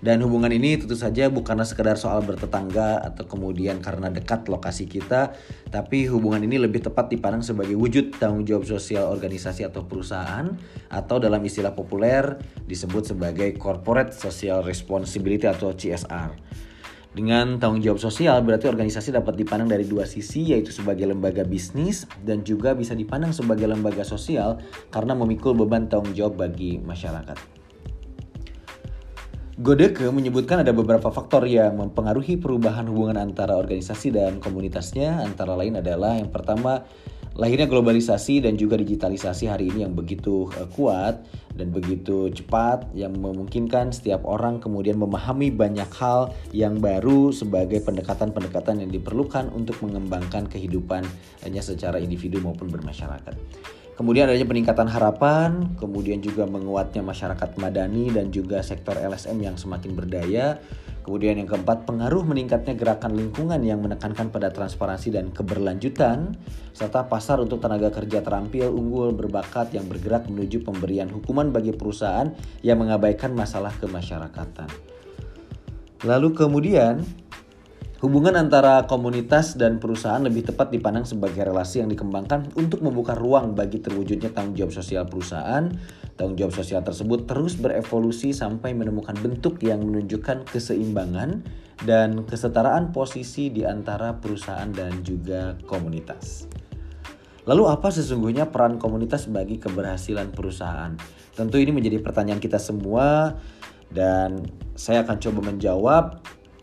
Dan 0.03 0.19
hubungan 0.27 0.51
ini 0.51 0.75
tentu 0.75 0.99
saja 0.99 1.31
bukanlah 1.31 1.63
sekedar 1.63 1.95
soal 1.95 2.19
bertetangga 2.27 2.99
atau 2.99 3.31
kemudian 3.31 3.79
karena 3.79 4.11
dekat 4.11 4.51
lokasi 4.51 4.83
kita, 4.83 5.31
tapi 5.71 6.11
hubungan 6.11 6.43
ini 6.43 6.59
lebih 6.59 6.83
tepat 6.83 7.07
dipandang 7.07 7.47
sebagai 7.47 7.79
wujud 7.79 8.19
tanggung 8.19 8.43
jawab 8.43 8.67
sosial 8.67 9.07
organisasi 9.07 9.63
atau 9.63 9.87
perusahaan 9.87 10.51
atau 10.91 11.15
dalam 11.23 11.39
istilah 11.47 11.71
populer 11.71 12.35
disebut 12.67 13.15
sebagai 13.15 13.55
corporate 13.55 14.11
social 14.11 14.59
responsibility 14.67 15.47
atau 15.47 15.71
CSR. 15.71 16.52
Dengan 17.13 17.61
tanggung 17.61 17.77
jawab 17.77 18.01
sosial 18.01 18.41
berarti 18.41 18.65
organisasi 18.65 19.13
dapat 19.13 19.37
dipandang 19.37 19.69
dari 19.69 19.85
dua 19.85 20.09
sisi 20.09 20.49
yaitu 20.49 20.73
sebagai 20.73 21.05
lembaga 21.05 21.45
bisnis 21.45 22.09
dan 22.25 22.41
juga 22.41 22.73
bisa 22.73 22.97
dipandang 22.97 23.29
sebagai 23.29 23.69
lembaga 23.69 24.01
sosial 24.01 24.57
karena 24.89 25.13
memikul 25.13 25.53
beban 25.53 25.85
tanggung 25.85 26.17
jawab 26.17 26.41
bagi 26.49 26.81
masyarakat. 26.81 27.37
Godeke 29.61 30.09
menyebutkan 30.09 30.65
ada 30.65 30.73
beberapa 30.73 31.13
faktor 31.13 31.45
yang 31.45 31.77
mempengaruhi 31.77 32.41
perubahan 32.41 32.89
hubungan 32.89 33.21
antara 33.21 33.53
organisasi 33.53 34.09
dan 34.09 34.41
komunitasnya 34.41 35.21
antara 35.21 35.53
lain 35.53 35.77
adalah 35.77 36.17
yang 36.17 36.33
pertama 36.33 36.81
lahirnya 37.33 37.65
globalisasi 37.65 38.45
dan 38.45 38.53
juga 38.53 38.77
digitalisasi 38.77 39.49
hari 39.49 39.73
ini 39.73 39.85
yang 39.85 39.97
begitu 39.97 40.49
uh, 40.53 40.69
kuat 40.69 41.25
dan 41.53 41.69
begitu 41.69 42.29
cepat 42.33 42.89
yang 42.97 43.13
memungkinkan 43.17 43.93
setiap 43.93 44.25
orang 44.25 44.61
kemudian 44.61 44.97
memahami 44.97 45.53
banyak 45.53 45.89
hal 45.97 46.33
yang 46.53 46.81
baru 46.81 47.33
sebagai 47.33 47.81
pendekatan-pendekatan 47.85 48.85
yang 48.85 48.91
diperlukan 48.93 49.49
untuk 49.53 49.77
mengembangkan 49.81 50.49
kehidupannya 50.49 51.61
secara 51.61 52.01
individu 52.01 52.41
maupun 52.41 52.69
bermasyarakat. 52.69 53.33
Kemudian 53.93 54.25
adanya 54.25 54.49
peningkatan 54.49 54.89
harapan, 54.89 55.77
kemudian 55.77 56.17
juga 56.17 56.49
menguatnya 56.49 57.05
masyarakat 57.05 57.61
madani 57.61 58.09
dan 58.09 58.33
juga 58.33 58.65
sektor 58.65 58.97
LSM 58.97 59.37
yang 59.37 59.53
semakin 59.53 59.93
berdaya. 59.93 60.57
Kemudian 61.03 61.35
yang 61.35 61.51
keempat, 61.51 61.83
pengaruh 61.83 62.23
meningkatnya 62.23 62.79
gerakan 62.79 63.19
lingkungan 63.19 63.59
yang 63.59 63.83
menekankan 63.83 64.31
pada 64.31 64.55
transparansi 64.55 65.11
dan 65.11 65.35
keberlanjutan, 65.35 66.39
serta 66.71 67.11
pasar 67.11 67.43
untuk 67.43 67.59
tenaga 67.59 67.91
kerja 67.91 68.23
terampil, 68.23 68.71
unggul, 68.71 69.11
berbakat 69.11 69.75
yang 69.75 69.83
bergerak 69.91 70.31
menuju 70.31 70.63
pemberian 70.63 71.11
hukuman 71.11 71.51
bagi 71.51 71.75
perusahaan 71.75 72.31
yang 72.63 72.79
mengabaikan 72.79 73.35
masalah 73.35 73.75
kemasyarakatan. 73.83 74.71
Lalu 76.07 76.31
kemudian, 76.31 77.03
Hubungan 78.03 78.35
antara 78.35 78.83
komunitas 78.83 79.55
dan 79.55 79.79
perusahaan 79.79 80.19
lebih 80.19 80.51
tepat 80.51 80.75
dipandang 80.75 81.07
sebagai 81.07 81.39
relasi 81.39 81.79
yang 81.79 81.87
dikembangkan 81.87 82.51
untuk 82.59 82.83
membuka 82.83 83.15
ruang 83.15 83.55
bagi 83.55 83.79
terwujudnya 83.79 84.27
tanggung 84.35 84.59
jawab 84.59 84.75
sosial 84.75 85.07
perusahaan. 85.07 85.71
Tanggung 86.13 86.37
jawab 86.37 86.53
sosial 86.53 86.85
tersebut 86.85 87.25
terus 87.25 87.57
berevolusi 87.57 88.37
sampai 88.37 88.77
menemukan 88.77 89.17
bentuk 89.17 89.57
yang 89.65 89.81
menunjukkan 89.81 90.45
keseimbangan 90.45 91.41
dan 91.81 92.21
kesetaraan 92.29 92.93
posisi 92.93 93.49
di 93.49 93.65
antara 93.65 94.21
perusahaan 94.21 94.69
dan 94.69 95.01
juga 95.01 95.57
komunitas. 95.65 96.45
Lalu 97.43 97.67
apa 97.67 97.91
sesungguhnya 97.91 98.47
peran 98.53 98.79
komunitas 98.79 99.27
bagi 99.27 99.59
keberhasilan 99.59 100.31
perusahaan? 100.31 100.95
Tentu 101.33 101.57
ini 101.59 101.75
menjadi 101.75 101.99
pertanyaan 101.99 102.39
kita 102.39 102.61
semua 102.61 103.35
dan 103.91 104.47
saya 104.77 105.03
akan 105.03 105.17
coba 105.17 105.39
menjawab 105.51 106.05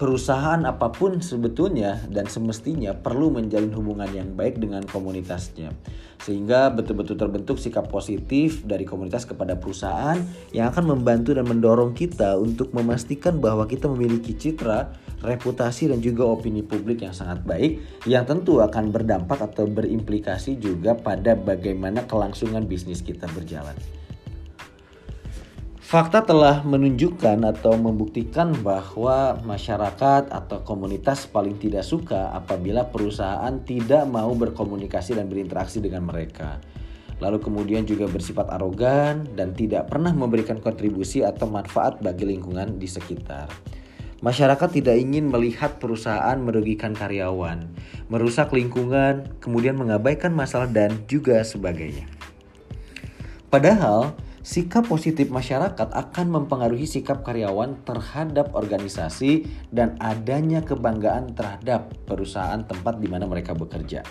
perusahaan 0.00 0.64
apa 0.64 0.88
pun 0.88 1.20
sebetulnya 1.20 2.00
dan 2.08 2.24
semestinya 2.24 2.96
perlu 2.96 3.28
menjalin 3.36 3.68
hubungan 3.76 4.08
yang 4.08 4.32
baik 4.32 4.56
dengan 4.56 4.80
komunitasnya 4.88 5.76
sehingga 6.24 6.72
betul-betul 6.72 7.20
terbentuk 7.20 7.60
sikap 7.60 7.92
positif 7.92 8.64
dari 8.64 8.88
komunitas 8.88 9.28
kepada 9.28 9.60
perusahaan 9.60 10.16
yang 10.56 10.72
akan 10.72 10.96
membantu 10.96 11.36
dan 11.36 11.44
mendorong 11.44 11.92
kita 11.92 12.40
untuk 12.40 12.72
memastikan 12.72 13.40
bahwa 13.40 13.64
kita 13.68 13.88
memiliki 13.92 14.36
citra, 14.36 14.88
reputasi 15.20 15.92
dan 15.92 16.00
juga 16.00 16.28
opini 16.28 16.64
publik 16.64 17.04
yang 17.04 17.12
sangat 17.12 17.44
baik 17.44 17.80
yang 18.08 18.24
tentu 18.24 18.60
akan 18.64 18.92
berdampak 18.92 19.40
atau 19.40 19.68
berimplikasi 19.68 20.60
juga 20.60 20.96
pada 20.96 21.36
bagaimana 21.36 22.08
kelangsungan 22.08 22.64
bisnis 22.64 23.04
kita 23.04 23.28
berjalan. 23.32 23.76
Fakta 25.90 26.22
telah 26.22 26.62
menunjukkan 26.62 27.42
atau 27.50 27.74
membuktikan 27.74 28.54
bahwa 28.62 29.34
masyarakat 29.42 30.30
atau 30.30 30.62
komunitas 30.62 31.26
paling 31.26 31.58
tidak 31.58 31.82
suka 31.82 32.30
apabila 32.30 32.86
perusahaan 32.86 33.50
tidak 33.66 34.06
mau 34.06 34.30
berkomunikasi 34.30 35.18
dan 35.18 35.26
berinteraksi 35.26 35.82
dengan 35.82 36.06
mereka. 36.06 36.62
Lalu 37.18 37.42
kemudian 37.42 37.82
juga 37.90 38.06
bersifat 38.06 38.54
arogan 38.54 39.34
dan 39.34 39.50
tidak 39.50 39.90
pernah 39.90 40.14
memberikan 40.14 40.62
kontribusi 40.62 41.26
atau 41.26 41.50
manfaat 41.50 41.98
bagi 41.98 42.22
lingkungan 42.22 42.78
di 42.78 42.86
sekitar. 42.86 43.50
Masyarakat 44.22 44.70
tidak 44.70 44.94
ingin 44.94 45.26
melihat 45.26 45.82
perusahaan 45.82 46.38
merugikan 46.38 46.94
karyawan, 46.94 47.66
merusak 48.06 48.54
lingkungan, 48.54 49.26
kemudian 49.42 49.74
mengabaikan 49.74 50.30
masalah 50.30 50.70
dan 50.70 51.02
juga 51.10 51.42
sebagainya. 51.42 52.06
Padahal, 53.50 54.14
sikap 54.50 54.90
positif 54.90 55.30
masyarakat 55.30 55.94
akan 55.94 56.26
mempengaruhi 56.26 56.82
sikap 56.82 57.22
karyawan 57.22 57.86
terhadap 57.86 58.50
organisasi 58.50 59.46
dan 59.70 59.94
adanya 60.02 60.58
kebanggaan 60.66 61.38
terhadap 61.38 61.94
perusahaan 62.02 62.58
tempat 62.66 62.98
di 62.98 63.06
mana 63.06 63.30
mereka 63.30 63.54
bekerja. 63.54 64.02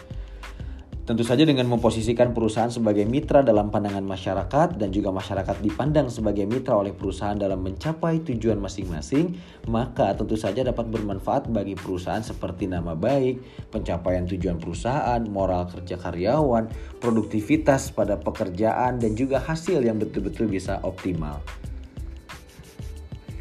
Tentu 1.09 1.25
saja 1.25 1.41
dengan 1.41 1.65
memposisikan 1.65 2.37
perusahaan 2.37 2.69
sebagai 2.69 3.01
mitra 3.01 3.41
dalam 3.41 3.73
pandangan 3.73 4.05
masyarakat 4.05 4.77
dan 4.77 4.93
juga 4.93 5.09
masyarakat 5.09 5.57
dipandang 5.57 6.05
sebagai 6.05 6.45
mitra 6.45 6.77
oleh 6.77 6.93
perusahaan 6.93 7.33
dalam 7.33 7.65
mencapai 7.65 8.21
tujuan 8.29 8.61
masing-masing, 8.61 9.33
maka 9.73 10.13
tentu 10.13 10.37
saja 10.37 10.61
dapat 10.61 10.85
bermanfaat 10.85 11.49
bagi 11.49 11.73
perusahaan 11.73 12.21
seperti 12.21 12.69
nama 12.69 12.93
baik, 12.93 13.41
pencapaian 13.73 14.29
tujuan 14.29 14.61
perusahaan, 14.61 15.17
moral 15.25 15.65
kerja 15.73 15.97
karyawan, 15.97 16.69
produktivitas 17.01 17.89
pada 17.89 18.21
pekerjaan 18.21 19.01
dan 19.01 19.17
juga 19.17 19.41
hasil 19.41 19.81
yang 19.81 19.97
betul-betul 19.97 20.45
bisa 20.45 20.77
optimal. 20.85 21.41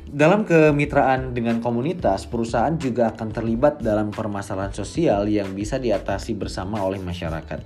Dalam 0.08 0.48
kemitraan 0.48 1.36
dengan 1.36 1.60
komunitas, 1.60 2.24
perusahaan 2.24 2.72
juga 2.80 3.12
akan 3.12 3.28
terlibat 3.28 3.84
dalam 3.84 4.08
permasalahan 4.08 4.72
sosial 4.72 5.28
yang 5.28 5.52
bisa 5.52 5.76
diatasi 5.76 6.32
bersama 6.32 6.80
oleh 6.80 6.96
masyarakat. 6.96 7.60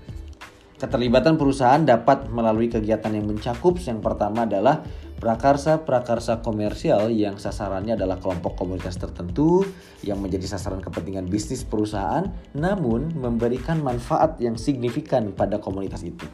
Keterlibatan 0.74 1.38
perusahaan 1.38 1.78
dapat 1.78 2.26
melalui 2.34 2.66
kegiatan 2.66 3.14
yang 3.14 3.30
mencakup 3.30 3.78
yang 3.86 4.02
pertama 4.02 4.42
adalah 4.42 4.82
prakarsa-prakarsa 5.22 6.42
komersial 6.42 7.14
yang 7.14 7.38
sasarannya 7.38 7.94
adalah 7.94 8.18
kelompok 8.18 8.58
komunitas 8.58 8.98
tertentu 8.98 9.62
yang 10.02 10.18
menjadi 10.18 10.58
sasaran 10.58 10.82
kepentingan 10.82 11.30
bisnis 11.30 11.62
perusahaan 11.62 12.26
namun 12.58 13.14
memberikan 13.14 13.78
manfaat 13.78 14.42
yang 14.42 14.58
signifikan 14.58 15.30
pada 15.30 15.62
komunitas 15.62 16.02
itu. 16.02 16.26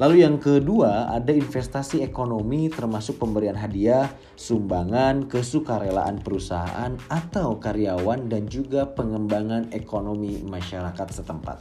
Lalu 0.00 0.24
yang 0.24 0.40
kedua 0.40 1.12
ada 1.12 1.28
investasi 1.28 2.00
ekonomi 2.00 2.72
termasuk 2.72 3.20
pemberian 3.20 3.52
hadiah, 3.52 4.08
sumbangan, 4.32 5.28
kesukarelaan 5.28 6.24
perusahaan 6.24 6.96
atau 7.12 7.60
karyawan 7.60 8.32
dan 8.32 8.48
juga 8.48 8.88
pengembangan 8.96 9.68
ekonomi 9.76 10.40
masyarakat 10.40 11.04
setempat. 11.20 11.60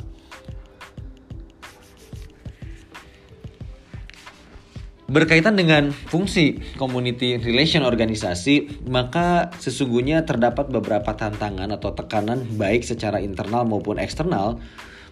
Berkaitan 5.12 5.60
dengan 5.60 5.91
fungsi 5.91 6.63
community 6.80 7.36
relation 7.43 7.84
organisasi, 7.84 8.88
maka 8.88 9.52
sesungguhnya 9.60 10.23
terdapat 10.23 10.71
beberapa 10.71 11.12
tantangan 11.12 11.75
atau 11.75 11.91
tekanan 11.91 12.47
baik 12.56 12.88
secara 12.88 13.19
internal 13.19 13.67
maupun 13.67 13.99
eksternal 13.99 14.63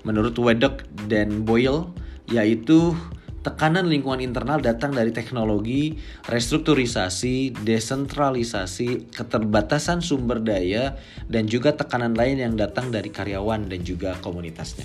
menurut 0.08 0.38
Wedok 0.40 0.88
dan 1.12 1.44
Boyle 1.44 1.92
yaitu 2.32 2.96
tekanan 3.48 3.88
lingkungan 3.88 4.20
internal 4.20 4.60
datang 4.60 4.92
dari 4.92 5.16
teknologi, 5.16 5.96
restrukturisasi, 6.28 7.56
desentralisasi, 7.64 9.08
keterbatasan 9.16 10.04
sumber 10.04 10.44
daya, 10.44 11.00
dan 11.32 11.48
juga 11.48 11.72
tekanan 11.72 12.12
lain 12.12 12.44
yang 12.44 12.60
datang 12.60 12.92
dari 12.92 13.08
karyawan 13.08 13.72
dan 13.72 13.88
juga 13.88 14.20
komunitasnya. 14.20 14.84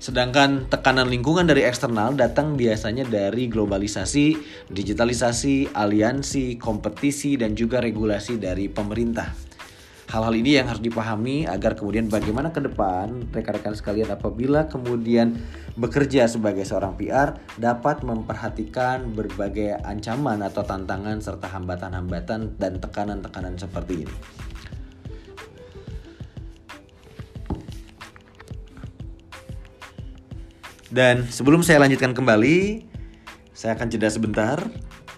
Sedangkan 0.00 0.66
tekanan 0.72 1.12
lingkungan 1.12 1.44
dari 1.44 1.68
eksternal 1.68 2.16
datang 2.16 2.56
biasanya 2.56 3.04
dari 3.04 3.46
globalisasi, 3.46 4.34
digitalisasi, 4.72 5.76
aliansi, 5.76 6.56
kompetisi, 6.56 7.36
dan 7.36 7.52
juga 7.52 7.78
regulasi 7.78 8.40
dari 8.40 8.72
pemerintah. 8.72 9.51
Hal-hal 10.12 10.36
ini 10.36 10.60
yang 10.60 10.68
harus 10.68 10.84
dipahami 10.84 11.48
agar 11.48 11.72
kemudian 11.72 12.04
bagaimana 12.04 12.52
ke 12.52 12.60
depan 12.60 13.32
rekan-rekan 13.32 13.72
sekalian 13.72 14.12
apabila 14.12 14.68
kemudian 14.68 15.40
bekerja 15.72 16.28
sebagai 16.28 16.68
seorang 16.68 17.00
PR 17.00 17.40
dapat 17.56 18.04
memperhatikan 18.04 19.08
berbagai 19.16 19.80
ancaman 19.80 20.44
atau 20.44 20.68
tantangan 20.68 21.16
serta 21.16 21.48
hambatan-hambatan 21.48 22.60
dan 22.60 22.76
tekanan-tekanan 22.76 23.56
seperti 23.56 24.04
ini. 24.04 24.16
Dan 30.92 31.24
sebelum 31.32 31.64
saya 31.64 31.80
lanjutkan 31.80 32.12
kembali, 32.12 32.84
saya 33.56 33.80
akan 33.80 33.88
jeda 33.88 34.12
sebentar 34.12 34.60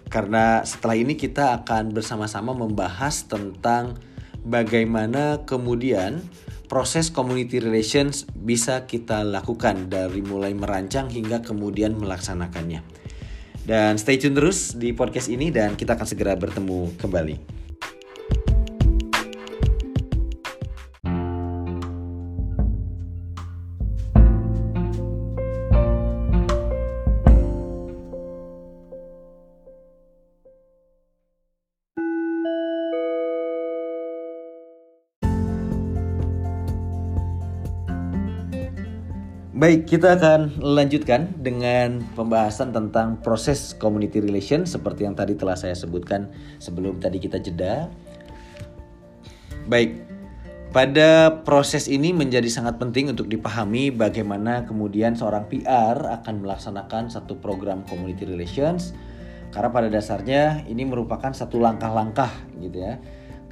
karena 0.07 0.63
setelah 0.63 0.95
ini 0.95 1.19
kita 1.19 1.51
akan 1.67 1.91
bersama-sama 1.91 2.55
membahas 2.55 3.27
tentang 3.27 4.14
bagaimana 4.45 5.43
kemudian 5.49 6.23
proses 6.69 7.13
community 7.13 7.61
relations 7.61 8.29
bisa 8.33 8.85
kita 8.85 9.25
lakukan 9.25 9.89
dari 9.89 10.21
mulai 10.21 10.53
merancang 10.53 11.09
hingga 11.09 11.41
kemudian 11.41 11.97
melaksanakannya. 11.97 12.85
Dan 13.65 13.97
stay 13.97 14.21
tune 14.21 14.37
terus 14.37 14.77
di 14.77 14.93
podcast 14.93 15.33
ini 15.33 15.49
dan 15.49 15.73
kita 15.73 15.97
akan 15.97 16.05
segera 16.05 16.37
bertemu 16.37 17.01
kembali. 17.01 17.64
Baik, 39.65 39.89
kita 39.89 40.21
akan 40.21 40.61
lanjutkan 40.61 41.41
dengan 41.41 42.05
pembahasan 42.13 42.77
tentang 42.77 43.17
proses 43.25 43.73
community 43.73 44.21
relation 44.21 44.69
seperti 44.69 45.09
yang 45.09 45.17
tadi 45.17 45.41
telah 45.41 45.57
saya 45.57 45.73
sebutkan 45.73 46.29
sebelum 46.61 47.01
tadi 47.01 47.17
kita 47.17 47.41
jeda. 47.41 47.89
Baik, 49.65 50.05
pada 50.69 51.41
proses 51.49 51.89
ini 51.89 52.13
menjadi 52.13 52.45
sangat 52.45 52.77
penting 52.77 53.17
untuk 53.17 53.25
dipahami 53.25 53.89
bagaimana 53.89 54.69
kemudian 54.69 55.17
seorang 55.17 55.49
PR 55.49 55.97
akan 55.97 56.45
melaksanakan 56.45 57.09
satu 57.09 57.41
program 57.41 57.89
community 57.89 58.29
relations 58.29 58.93
karena 59.49 59.73
pada 59.73 59.89
dasarnya 59.89 60.69
ini 60.69 60.85
merupakan 60.85 61.33
satu 61.33 61.57
langkah-langkah 61.57 62.37
gitu 62.61 62.85
ya 62.85 63.01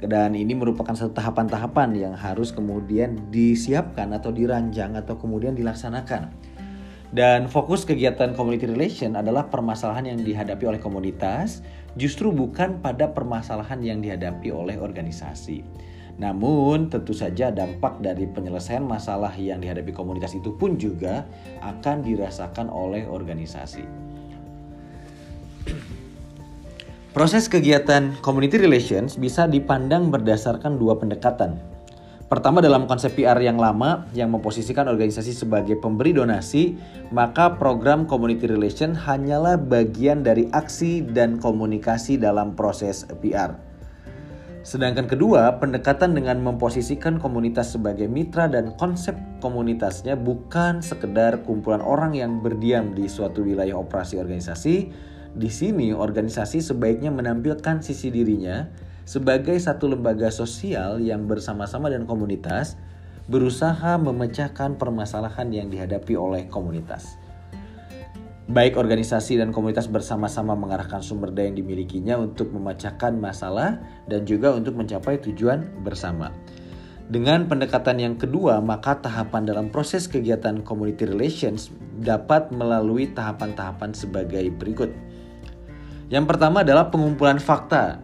dan 0.07 0.35
ini 0.35 0.51
merupakan 0.51 0.91
satu 0.91 1.15
tahapan-tahapan 1.15 1.95
yang 1.95 2.13
harus 2.15 2.51
kemudian 2.51 3.31
disiapkan 3.31 4.11
atau 4.11 4.35
dirancang 4.35 4.99
atau 4.99 5.15
kemudian 5.15 5.55
dilaksanakan. 5.55 6.33
Dan 7.13 7.45
fokus 7.45 7.85
kegiatan 7.85 8.33
community 8.33 8.65
relation 8.65 9.13
adalah 9.13 9.45
permasalahan 9.45 10.17
yang 10.17 10.19
dihadapi 10.25 10.65
oleh 10.65 10.81
komunitas, 10.81 11.61
justru 11.93 12.33
bukan 12.33 12.81
pada 12.81 13.13
permasalahan 13.13 13.85
yang 13.85 14.01
dihadapi 14.01 14.49
oleh 14.49 14.81
organisasi. 14.81 15.61
Namun, 16.17 16.89
tentu 16.89 17.13
saja 17.13 17.53
dampak 17.53 18.01
dari 18.01 18.25
penyelesaian 18.25 18.81
masalah 18.81 19.33
yang 19.37 19.61
dihadapi 19.61 19.93
komunitas 19.93 20.33
itu 20.33 20.57
pun 20.57 20.77
juga 20.77 21.25
akan 21.61 22.01
dirasakan 22.01 22.69
oleh 22.69 23.05
organisasi. 23.05 23.85
Proses 27.13 27.45
kegiatan 27.45 28.17
community 28.25 28.57
relations 28.57 29.21
bisa 29.21 29.45
dipandang 29.45 30.09
berdasarkan 30.09 30.81
dua 30.81 30.97
pendekatan. 30.97 31.61
Pertama 32.25 32.57
dalam 32.57 32.89
konsep 32.89 33.13
PR 33.13 33.37
yang 33.37 33.61
lama 33.61 34.09
yang 34.17 34.33
memposisikan 34.33 34.89
organisasi 34.89 35.29
sebagai 35.29 35.77
pemberi 35.77 36.17
donasi, 36.17 36.73
maka 37.13 37.53
program 37.53 38.09
community 38.09 38.49
relation 38.49 38.97
hanyalah 38.97 39.61
bagian 39.61 40.25
dari 40.25 40.49
aksi 40.57 41.05
dan 41.05 41.37
komunikasi 41.37 42.17
dalam 42.17 42.57
proses 42.57 43.05
PR. 43.21 43.53
Sedangkan 44.65 45.05
kedua, 45.05 45.61
pendekatan 45.61 46.17
dengan 46.17 46.41
memposisikan 46.41 47.21
komunitas 47.21 47.77
sebagai 47.77 48.09
mitra 48.09 48.49
dan 48.49 48.73
konsep 48.73 49.13
komunitasnya 49.37 50.17
bukan 50.17 50.81
sekedar 50.81 51.45
kumpulan 51.45 51.85
orang 51.85 52.17
yang 52.17 52.41
berdiam 52.41 52.97
di 52.97 53.05
suatu 53.05 53.45
wilayah 53.45 53.77
operasi 53.77 54.17
organisasi, 54.17 55.12
di 55.33 55.49
sini 55.49 55.89
organisasi 55.91 56.61
sebaiknya 56.61 57.09
menampilkan 57.09 57.81
sisi 57.81 58.13
dirinya 58.13 58.69
sebagai 59.03 59.57
satu 59.57 59.89
lembaga 59.89 60.29
sosial 60.29 61.01
yang 61.01 61.25
bersama-sama 61.25 61.89
dan 61.89 62.05
komunitas 62.05 62.77
berusaha 63.27 63.97
memecahkan 63.99 64.77
permasalahan 64.77 65.49
yang 65.51 65.67
dihadapi 65.73 66.13
oleh 66.13 66.45
komunitas. 66.47 67.17
Baik 68.43 68.75
organisasi 68.75 69.39
dan 69.39 69.55
komunitas 69.55 69.87
bersama-sama 69.87 70.51
mengarahkan 70.53 70.99
sumber 70.99 71.31
daya 71.31 71.47
yang 71.47 71.63
dimilikinya 71.63 72.19
untuk 72.19 72.51
memecahkan 72.51 73.15
masalah 73.15 73.79
dan 74.11 74.27
juga 74.27 74.51
untuk 74.51 74.75
mencapai 74.75 75.23
tujuan 75.23 75.63
bersama. 75.79 76.27
Dengan 77.07 77.47
pendekatan 77.47 77.99
yang 77.99 78.15
kedua, 78.19 78.59
maka 78.59 78.99
tahapan 78.99 79.47
dalam 79.47 79.67
proses 79.71 80.11
kegiatan 80.11 80.59
community 80.63 81.07
relations 81.07 81.71
dapat 81.99 82.51
melalui 82.51 83.11
tahapan-tahapan 83.11 83.95
sebagai 83.95 84.43
berikut. 84.55 84.91
Yang 86.11 86.25
pertama 86.35 86.63
adalah 86.63 86.91
pengumpulan 86.91 87.39
fakta, 87.39 88.03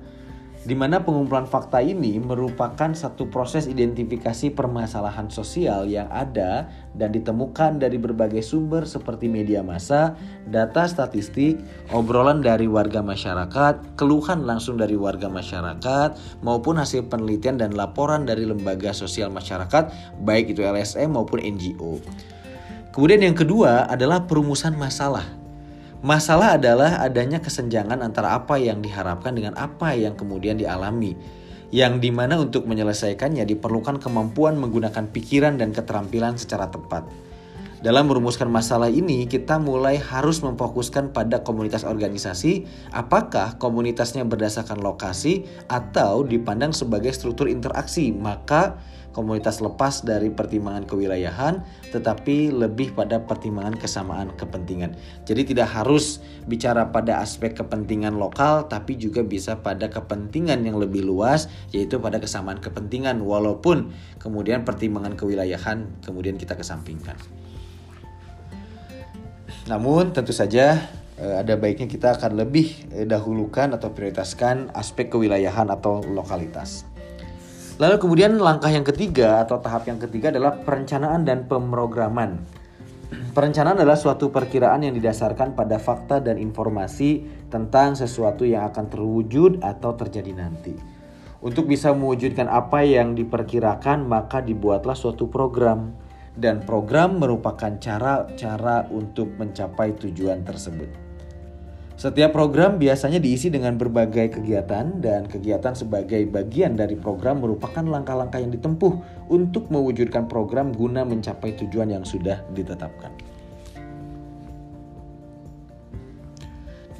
di 0.59 0.75
mana 0.75 0.99
pengumpulan 0.99 1.47
fakta 1.47 1.79
ini 1.79 2.19
merupakan 2.19 2.91
satu 2.91 3.31
proses 3.31 3.63
identifikasi 3.63 4.51
permasalahan 4.51 5.31
sosial 5.31 5.87
yang 5.87 6.11
ada 6.11 6.67
dan 6.99 7.15
ditemukan 7.15 7.79
dari 7.79 7.95
berbagai 7.95 8.43
sumber 8.43 8.83
seperti 8.83 9.31
media 9.31 9.63
massa, 9.63 10.19
data 10.51 10.83
statistik, 10.83 11.63
obrolan 11.95 12.43
dari 12.43 12.67
warga 12.67 12.99
masyarakat, 12.99 13.95
keluhan 13.95 14.43
langsung 14.43 14.75
dari 14.75 14.99
warga 14.99 15.31
masyarakat, 15.31 16.43
maupun 16.43 16.75
hasil 16.75 17.07
penelitian 17.07 17.55
dan 17.55 17.71
laporan 17.71 18.27
dari 18.27 18.43
lembaga 18.43 18.91
sosial 18.91 19.31
masyarakat, 19.31 19.89
baik 20.27 20.51
itu 20.51 20.59
LSM 20.59 21.15
maupun 21.15 21.39
NGO. 21.39 22.03
Kemudian 22.91 23.23
yang 23.23 23.37
kedua 23.37 23.87
adalah 23.87 24.27
perumusan 24.27 24.75
masalah 24.75 25.38
Masalah 25.99 26.55
adalah 26.55 27.03
adanya 27.03 27.43
kesenjangan 27.43 27.99
antara 27.99 28.31
apa 28.31 28.55
yang 28.55 28.79
diharapkan 28.79 29.35
dengan 29.35 29.59
apa 29.59 29.91
yang 29.99 30.15
kemudian 30.15 30.55
dialami. 30.55 31.19
Yang 31.75 32.07
di 32.07 32.09
mana 32.15 32.39
untuk 32.39 32.63
menyelesaikannya 32.71 33.43
diperlukan 33.43 33.99
kemampuan 33.99 34.55
menggunakan 34.55 35.11
pikiran 35.11 35.59
dan 35.59 35.75
keterampilan 35.75 36.39
secara 36.39 36.71
tepat. 36.71 37.03
Dalam 37.83 38.07
merumuskan 38.07 38.47
masalah 38.47 38.87
ini, 38.87 39.27
kita 39.27 39.59
mulai 39.59 39.99
harus 39.99 40.39
memfokuskan 40.39 41.11
pada 41.11 41.43
komunitas 41.43 41.83
organisasi, 41.83 42.63
apakah 42.95 43.59
komunitasnya 43.59 44.23
berdasarkan 44.23 44.79
lokasi 44.79 45.47
atau 45.67 46.23
dipandang 46.23 46.71
sebagai 46.71 47.11
struktur 47.11 47.51
interaksi. 47.51 48.15
Maka 48.15 48.79
komunitas 49.11 49.59
lepas 49.59 50.05
dari 50.05 50.29
pertimbangan 50.29 50.85
kewilayahan 50.85 51.61
tetapi 51.89 52.53
lebih 52.53 52.93
pada 52.93 53.21
pertimbangan 53.21 53.77
kesamaan 53.77 54.33
kepentingan. 54.37 54.93
Jadi 55.25 55.53
tidak 55.55 55.69
harus 55.73 56.21
bicara 56.45 56.89
pada 56.89 57.21
aspek 57.21 57.57
kepentingan 57.57 58.17
lokal 58.17 58.69
tapi 58.69 58.97
juga 58.97 59.25
bisa 59.25 59.59
pada 59.61 59.89
kepentingan 59.89 60.61
yang 60.65 60.77
lebih 60.77 61.05
luas 61.05 61.49
yaitu 61.73 61.97
pada 62.01 62.17
kesamaan 62.17 62.61
kepentingan 62.61 63.21
walaupun 63.21 63.91
kemudian 64.17 64.65
pertimbangan 64.65 65.13
kewilayahan 65.13 65.89
kemudian 66.01 66.37
kita 66.39 66.57
kesampingkan. 66.57 67.17
Namun 69.69 70.17
tentu 70.17 70.33
saja 70.33 70.81
eh, 71.21 71.35
ada 71.37 71.53
baiknya 71.53 71.85
kita 71.85 72.17
akan 72.17 72.41
lebih 72.41 72.89
eh, 72.89 73.05
dahulukan 73.05 73.77
atau 73.77 73.93
prioritaskan 73.93 74.73
aspek 74.73 75.13
kewilayahan 75.13 75.69
atau 75.69 76.01
lokalitas. 76.01 76.88
Lalu 77.79 77.95
kemudian 77.95 78.35
langkah 78.43 78.67
yang 78.67 78.83
ketiga 78.83 79.39
atau 79.39 79.63
tahap 79.63 79.87
yang 79.87 80.03
ketiga 80.03 80.35
adalah 80.35 80.59
perencanaan 80.59 81.23
dan 81.23 81.47
pemrograman. 81.47 82.43
Perencanaan 83.31 83.79
adalah 83.79 83.95
suatu 83.95 84.27
perkiraan 84.35 84.83
yang 84.83 84.91
didasarkan 84.99 85.55
pada 85.55 85.79
fakta 85.79 86.19
dan 86.19 86.35
informasi 86.35 87.23
tentang 87.47 87.95
sesuatu 87.95 88.43
yang 88.43 88.67
akan 88.67 88.91
terwujud 88.91 89.63
atau 89.63 89.95
terjadi 89.95 90.35
nanti. 90.35 90.75
Untuk 91.39 91.71
bisa 91.71 91.95
mewujudkan 91.95 92.51
apa 92.51 92.83
yang 92.83 93.15
diperkirakan, 93.15 94.03
maka 94.03 94.43
dibuatlah 94.43 94.93
suatu 94.93 95.31
program, 95.31 95.95
dan 96.35 96.59
program 96.67 97.15
merupakan 97.15 97.79
cara-cara 97.79 98.91
untuk 98.91 99.39
mencapai 99.39 99.95
tujuan 99.95 100.43
tersebut. 100.43 101.08
Setiap 101.99 102.31
program 102.31 102.79
biasanya 102.79 103.19
diisi 103.19 103.51
dengan 103.51 103.75
berbagai 103.75 104.39
kegiatan 104.39 105.03
dan 105.03 105.27
kegiatan 105.27 105.75
sebagai 105.75 106.23
bagian 106.31 106.79
dari 106.79 106.95
program 106.95 107.43
merupakan 107.43 107.83
langkah-langkah 107.83 108.39
yang 108.39 108.55
ditempuh 108.55 109.27
untuk 109.27 109.67
mewujudkan 109.67 110.31
program 110.31 110.71
guna 110.71 111.03
mencapai 111.03 111.59
tujuan 111.59 111.91
yang 111.91 112.07
sudah 112.07 112.39
ditetapkan. 112.55 113.11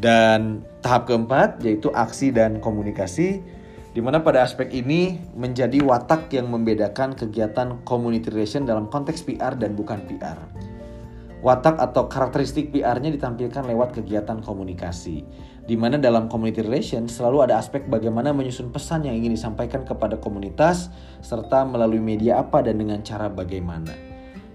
Dan 0.03 0.67
tahap 0.83 1.07
keempat 1.07 1.63
yaitu 1.63 1.87
aksi 1.95 2.35
dan 2.35 2.59
komunikasi 2.59 3.39
di 3.95 4.01
mana 4.03 4.19
pada 4.19 4.43
aspek 4.43 4.67
ini 4.75 5.15
menjadi 5.31 5.79
watak 5.79 6.27
yang 6.35 6.51
membedakan 6.51 7.15
kegiatan 7.15 7.79
community 7.87 8.27
relation 8.35 8.67
dalam 8.67 8.91
konteks 8.91 9.23
PR 9.23 9.55
dan 9.55 9.79
bukan 9.79 10.03
PR. 10.11 10.58
Watak 11.39 11.79
atau 11.79 12.11
karakteristik 12.11 12.75
PR-nya 12.75 13.15
ditampilkan 13.15 13.63
lewat 13.63 13.95
kegiatan 13.95 14.43
komunikasi, 14.43 15.23
di 15.63 15.75
mana 15.79 15.95
dalam 15.95 16.27
community 16.27 16.59
relation 16.59 17.07
selalu 17.07 17.47
ada 17.47 17.55
aspek 17.55 17.87
bagaimana 17.87 18.35
menyusun 18.35 18.75
pesan 18.75 19.07
yang 19.07 19.15
ingin 19.15 19.39
disampaikan 19.39 19.87
kepada 19.87 20.19
komunitas, 20.19 20.91
serta 21.23 21.63
melalui 21.63 22.03
media 22.03 22.43
apa 22.43 22.59
dan 22.59 22.75
dengan 22.75 22.99
cara 23.07 23.31
bagaimana. 23.31 23.95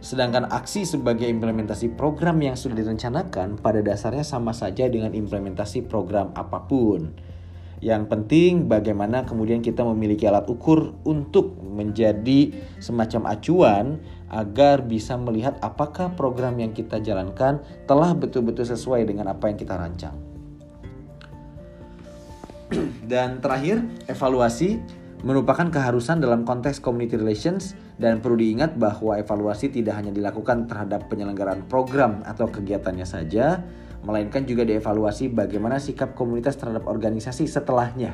Sedangkan 0.05 0.45
aksi 0.53 0.85
sebagai 0.85 1.25
implementasi 1.25 1.97
program 1.97 2.37
yang 2.45 2.53
sudah 2.53 2.77
direncanakan 2.77 3.57
pada 3.65 3.81
dasarnya 3.81 4.21
sama 4.21 4.53
saja 4.53 4.85
dengan 4.85 5.17
implementasi 5.17 5.89
program 5.89 6.37
apa 6.37 6.69
pun. 6.69 7.17
Yang 7.81 8.13
penting 8.13 8.69
bagaimana 8.69 9.25
kemudian 9.25 9.65
kita 9.65 9.81
memiliki 9.85 10.29
alat 10.29 10.45
ukur 10.49 10.97
untuk 11.09 11.57
menjadi 11.65 12.53
semacam 12.81 13.33
acuan 13.33 14.01
agar 14.35 14.83
bisa 14.83 15.15
melihat 15.15 15.55
apakah 15.63 16.11
program 16.19 16.59
yang 16.59 16.75
kita 16.75 16.99
jalankan 16.99 17.63
telah 17.87 18.11
betul-betul 18.19 18.67
sesuai 18.67 19.07
dengan 19.07 19.31
apa 19.31 19.47
yang 19.47 19.57
kita 19.57 19.79
rancang. 19.79 20.17
Dan 23.11 23.39
terakhir, 23.39 23.87
evaluasi 24.11 24.83
merupakan 25.25 25.71
keharusan 25.73 26.21
dalam 26.21 26.45
konteks 26.45 26.83
community 26.85 27.17
relations 27.17 27.73
dan 27.97 28.21
perlu 28.21 28.37
diingat 28.37 28.77
bahwa 28.77 29.17
evaluasi 29.17 29.73
tidak 29.73 29.97
hanya 29.97 30.13
dilakukan 30.13 30.69
terhadap 30.69 31.09
penyelenggaraan 31.09 31.65
program 31.65 32.21
atau 32.29 32.45
kegiatannya 32.45 33.09
saja, 33.09 33.65
melainkan 34.05 34.45
juga 34.45 34.69
dievaluasi 34.69 35.33
bagaimana 35.33 35.81
sikap 35.81 36.13
komunitas 36.13 36.61
terhadap 36.61 36.85
organisasi 36.85 37.49
setelahnya. 37.49 38.13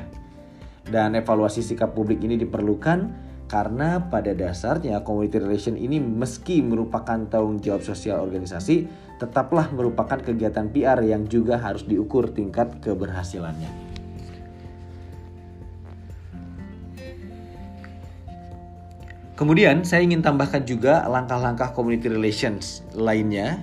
Dan 0.87 1.19
evaluasi 1.19 1.59
sikap 1.61 1.91
publik 1.91 2.23
ini 2.23 2.39
diperlukan 2.39 3.30
karena 3.51 3.99
pada 4.07 4.31
dasarnya 4.31 5.03
community 5.03 5.35
relation 5.35 5.75
ini 5.75 5.99
meski 5.99 6.63
merupakan 6.63 7.19
tanggung 7.27 7.59
jawab 7.59 7.83
sosial 7.83 8.23
organisasi, 8.23 8.87
tetaplah 9.19 9.67
merupakan 9.75 10.15
kegiatan 10.15 10.71
PR 10.71 11.03
yang 11.03 11.27
juga 11.27 11.59
harus 11.59 11.83
diukur 11.83 12.31
tingkat 12.31 12.79
keberhasilannya. 12.79 13.91
Kemudian 19.35 19.83
saya 19.83 20.07
ingin 20.07 20.23
tambahkan 20.23 20.63
juga 20.63 21.03
langkah-langkah 21.11 21.75
community 21.75 22.07
relations 22.07 22.87
lainnya 22.95 23.59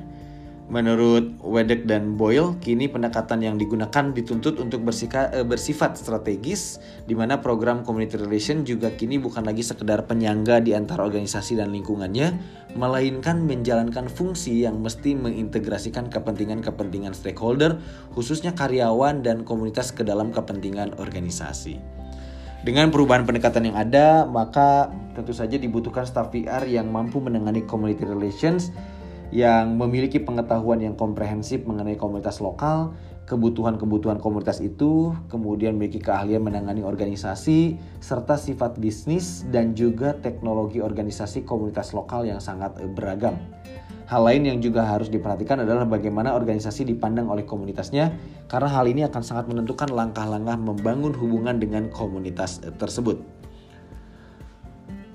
Menurut 0.69 1.41
Wedek 1.41 1.89
dan 1.89 2.21
Boyle, 2.21 2.61
kini 2.61 2.93
pendekatan 2.93 3.41
yang 3.41 3.57
digunakan 3.57 4.13
dituntut 4.13 4.61
untuk 4.61 4.85
bersika, 4.85 5.33
eh, 5.33 5.41
bersifat 5.41 5.97
strategis, 5.97 6.77
di 7.09 7.17
mana 7.17 7.41
program 7.41 7.81
community 7.81 8.21
relation 8.21 8.69
juga 8.69 8.93
kini 8.93 9.17
bukan 9.17 9.49
lagi 9.49 9.65
sekedar 9.65 10.05
penyangga 10.05 10.61
di 10.61 10.77
antara 10.77 11.09
organisasi 11.09 11.57
dan 11.57 11.73
lingkungannya, 11.73 12.37
melainkan 12.77 13.49
menjalankan 13.49 14.13
fungsi 14.13 14.69
yang 14.69 14.85
mesti 14.85 15.17
mengintegrasikan 15.17 16.13
kepentingan-kepentingan 16.13 17.17
stakeholder, 17.17 17.81
khususnya 18.13 18.53
karyawan 18.53 19.25
dan 19.25 19.49
komunitas 19.49 19.89
ke 19.97 20.05
dalam 20.05 20.37
kepentingan 20.37 21.01
organisasi. 21.01 21.81
Dengan 22.61 22.93
perubahan 22.93 23.25
pendekatan 23.25 23.73
yang 23.73 23.79
ada, 23.81 24.29
maka 24.29 24.93
tentu 25.17 25.33
saja 25.33 25.57
dibutuhkan 25.57 26.05
staff 26.05 26.29
PR 26.29 26.69
yang 26.69 26.93
mampu 26.93 27.25
menangani 27.25 27.65
community 27.65 28.05
relations, 28.05 28.69
yang 29.29 29.77
memiliki 29.77 30.17
pengetahuan 30.23 30.81
yang 30.81 30.97
komprehensif 30.97 31.69
mengenai 31.69 32.01
komunitas 32.01 32.41
lokal, 32.41 32.97
kebutuhan-kebutuhan 33.29 34.17
komunitas 34.25 34.65
itu, 34.65 35.13
kemudian 35.29 35.77
memiliki 35.77 36.01
keahlian 36.01 36.41
menangani 36.41 36.81
organisasi, 36.81 37.77
serta 38.01 38.41
sifat 38.41 38.81
bisnis 38.81 39.45
dan 39.53 39.77
juga 39.77 40.17
teknologi 40.17 40.81
organisasi 40.81 41.45
komunitas 41.45 41.93
lokal 41.93 42.25
yang 42.25 42.41
sangat 42.41 42.81
beragam. 42.97 43.37
Hal 44.09 44.25
lain 44.25 44.49
yang 44.49 44.59
juga 44.65 44.89
harus 44.89 45.13
diperhatikan 45.13 45.61
adalah 45.61 45.85
bagaimana 45.85 46.33
organisasi 46.33 46.89
dipandang 46.89 47.29
oleh 47.29 47.45
komunitasnya, 47.45 48.17
karena 48.49 48.73
hal 48.73 48.89
ini 48.89 49.05
akan 49.05 49.21
sangat 49.21 49.53
menentukan 49.53 49.93
langkah-langkah 49.93 50.57
membangun 50.57 51.13
hubungan 51.13 51.61
dengan 51.61 51.93
komunitas 51.93 52.65
tersebut. 52.81 53.21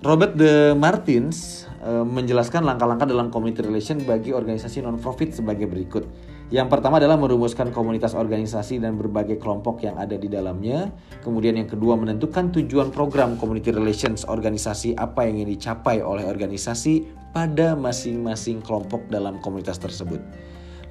Robert 0.06 0.38
de 0.38 0.78
Martins 0.78 1.63
menjelaskan 1.84 2.64
langkah-langkah 2.64 3.04
dalam 3.04 3.28
community 3.28 3.60
relation 3.60 4.00
bagi 4.08 4.32
organisasi 4.32 4.80
non-profit 4.80 5.36
sebagai 5.36 5.68
berikut. 5.68 6.08
Yang 6.54 6.70
pertama 6.70 7.02
adalah 7.02 7.18
merumuskan 7.18 7.74
komunitas 7.74 8.14
organisasi 8.14 8.78
dan 8.78 8.94
berbagai 8.94 9.42
kelompok 9.42 9.84
yang 9.84 9.98
ada 9.98 10.14
di 10.14 10.30
dalamnya. 10.30 10.94
Kemudian 11.26 11.58
yang 11.58 11.66
kedua 11.66 11.98
menentukan 11.98 12.54
tujuan 12.54 12.94
program 12.94 13.42
community 13.42 13.74
relations 13.74 14.22
organisasi 14.24 14.94
apa 14.96 15.26
yang 15.26 15.42
ingin 15.42 15.58
dicapai 15.58 16.00
oleh 16.06 16.30
organisasi 16.30 17.10
pada 17.34 17.74
masing-masing 17.74 18.62
kelompok 18.62 19.02
dalam 19.10 19.42
komunitas 19.42 19.82
tersebut. 19.82 20.22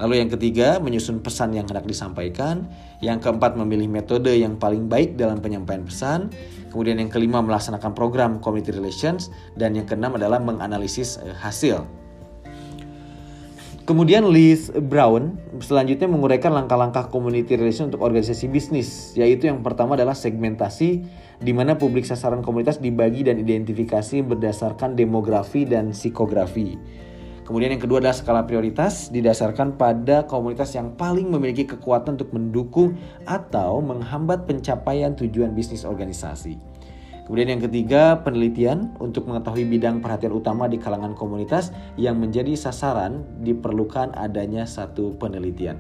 Lalu 0.01 0.25
yang 0.25 0.31
ketiga, 0.33 0.81
menyusun 0.81 1.21
pesan 1.21 1.53
yang 1.53 1.69
hendak 1.69 1.85
disampaikan. 1.85 2.71
Yang 3.05 3.29
keempat, 3.29 3.59
memilih 3.59 3.91
metode 3.91 4.33
yang 4.33 4.57
paling 4.57 4.89
baik 4.89 5.21
dalam 5.21 5.43
penyampaian 5.43 5.85
pesan. 5.85 6.33
Kemudian 6.73 6.97
yang 6.97 7.13
kelima, 7.13 7.45
melaksanakan 7.45 7.93
program 7.93 8.41
community 8.41 8.73
relations. 8.73 9.29
Dan 9.55 9.77
yang 9.77 9.85
keenam 9.85 10.17
adalah 10.17 10.41
menganalisis 10.41 11.21
eh, 11.21 11.37
hasil. 11.37 11.85
Kemudian 13.83 14.31
Liz 14.31 14.71
Brown 14.71 15.43
selanjutnya 15.59 16.07
menguraikan 16.07 16.55
langkah-langkah 16.55 17.11
community 17.11 17.59
relation 17.59 17.91
untuk 17.91 18.07
organisasi 18.07 18.47
bisnis, 18.47 19.11
yaitu 19.19 19.51
yang 19.51 19.59
pertama 19.67 19.99
adalah 19.99 20.15
segmentasi, 20.15 21.03
di 21.43 21.51
mana 21.51 21.75
publik 21.75 22.07
sasaran 22.07 22.47
komunitas 22.47 22.79
dibagi 22.79 23.27
dan 23.27 23.43
identifikasi 23.43 24.23
berdasarkan 24.23 24.95
demografi 24.95 25.67
dan 25.67 25.91
psikografi. 25.91 26.79
Kemudian 27.43 27.75
yang 27.75 27.83
kedua 27.83 27.99
adalah 27.99 28.15
skala 28.15 28.47
prioritas 28.47 29.11
didasarkan 29.11 29.75
pada 29.75 30.23
komunitas 30.31 30.79
yang 30.79 30.95
paling 30.95 31.27
memiliki 31.27 31.67
kekuatan 31.67 32.15
untuk 32.15 32.31
mendukung 32.31 32.95
atau 33.27 33.83
menghambat 33.83 34.47
pencapaian 34.47 35.11
tujuan 35.19 35.51
bisnis 35.51 35.83
organisasi. 35.83 36.55
Kemudian 37.27 37.59
yang 37.59 37.63
ketiga, 37.63 38.19
penelitian 38.23 38.95
untuk 38.99 39.31
mengetahui 39.31 39.67
bidang 39.67 40.03
perhatian 40.03 40.35
utama 40.35 40.67
di 40.67 40.79
kalangan 40.79 41.15
komunitas 41.15 41.71
yang 41.95 42.19
menjadi 42.19 42.55
sasaran 42.59 43.23
diperlukan 43.43 44.15
adanya 44.19 44.67
satu 44.67 45.15
penelitian. 45.19 45.79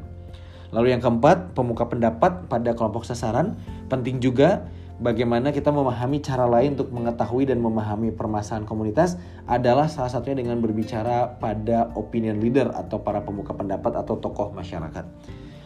Lalu 0.73 0.97
yang 0.97 1.03
keempat, 1.03 1.53
pemuka 1.53 1.87
pendapat 1.87 2.47
pada 2.49 2.73
kelompok 2.73 3.05
sasaran 3.05 3.59
penting 3.93 4.19
juga 4.19 4.65
bagaimana 5.03 5.51
kita 5.51 5.75
memahami 5.75 6.23
cara 6.23 6.47
lain 6.47 6.79
untuk 6.79 6.95
mengetahui 6.95 7.51
dan 7.51 7.59
memahami 7.59 8.15
permasalahan 8.15 8.63
komunitas 8.63 9.19
adalah 9.51 9.91
salah 9.91 10.09
satunya 10.09 10.39
dengan 10.39 10.63
berbicara 10.63 11.43
pada 11.43 11.91
opinion 11.99 12.39
leader 12.39 12.71
atau 12.71 13.03
para 13.03 13.27
pemuka 13.27 13.53
pendapat 13.53 13.99
atau 13.99 14.17
tokoh 14.23 14.55
masyarakat. 14.55 15.05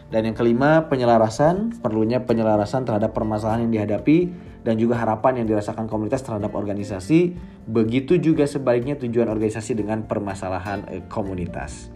Dan 0.07 0.23
yang 0.23 0.37
kelima, 0.39 0.87
penyelarasan, 0.87 1.83
perlunya 1.83 2.23
penyelarasan 2.23 2.87
terhadap 2.87 3.11
permasalahan 3.11 3.67
yang 3.67 3.83
dihadapi 3.83 4.31
dan 4.63 4.79
juga 4.79 5.03
harapan 5.03 5.43
yang 5.43 5.47
dirasakan 5.51 5.91
komunitas 5.91 6.23
terhadap 6.23 6.55
organisasi. 6.55 7.35
Begitu 7.67 8.23
juga 8.23 8.47
sebaliknya 8.47 8.95
tujuan 8.97 9.27
organisasi 9.27 9.75
dengan 9.75 10.07
permasalahan 10.07 10.87
eh, 10.91 11.03
komunitas. 11.11 11.96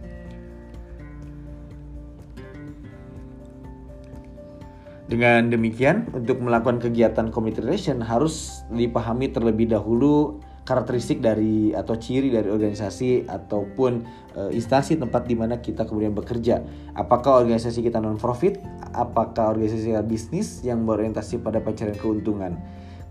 Dengan 5.11 5.51
demikian, 5.51 6.07
untuk 6.15 6.39
melakukan 6.39 6.79
kegiatan 6.79 7.35
community 7.35 7.59
relation 7.59 7.99
harus 7.99 8.63
dipahami 8.71 9.27
terlebih 9.27 9.67
dahulu 9.67 10.39
karakteristik 10.63 11.19
dari 11.19 11.75
atau 11.75 11.99
ciri 11.99 12.31
dari 12.31 12.47
organisasi 12.47 13.27
ataupun 13.27 14.07
e, 14.31 14.41
instansi 14.55 14.95
tempat 14.95 15.27
di 15.27 15.35
mana 15.35 15.59
kita 15.59 15.83
kemudian 15.83 16.15
bekerja. 16.15 16.63
Apakah 16.95 17.43
organisasi 17.43 17.83
kita 17.83 17.99
non 17.99 18.15
profit? 18.15 18.63
Apakah 18.95 19.51
organisasi 19.51 19.91
kita 19.91 20.03
bisnis 20.07 20.63
yang 20.63 20.87
berorientasi 20.87 21.43
pada 21.43 21.59
pencarian 21.59 21.99
keuntungan? 21.99 22.55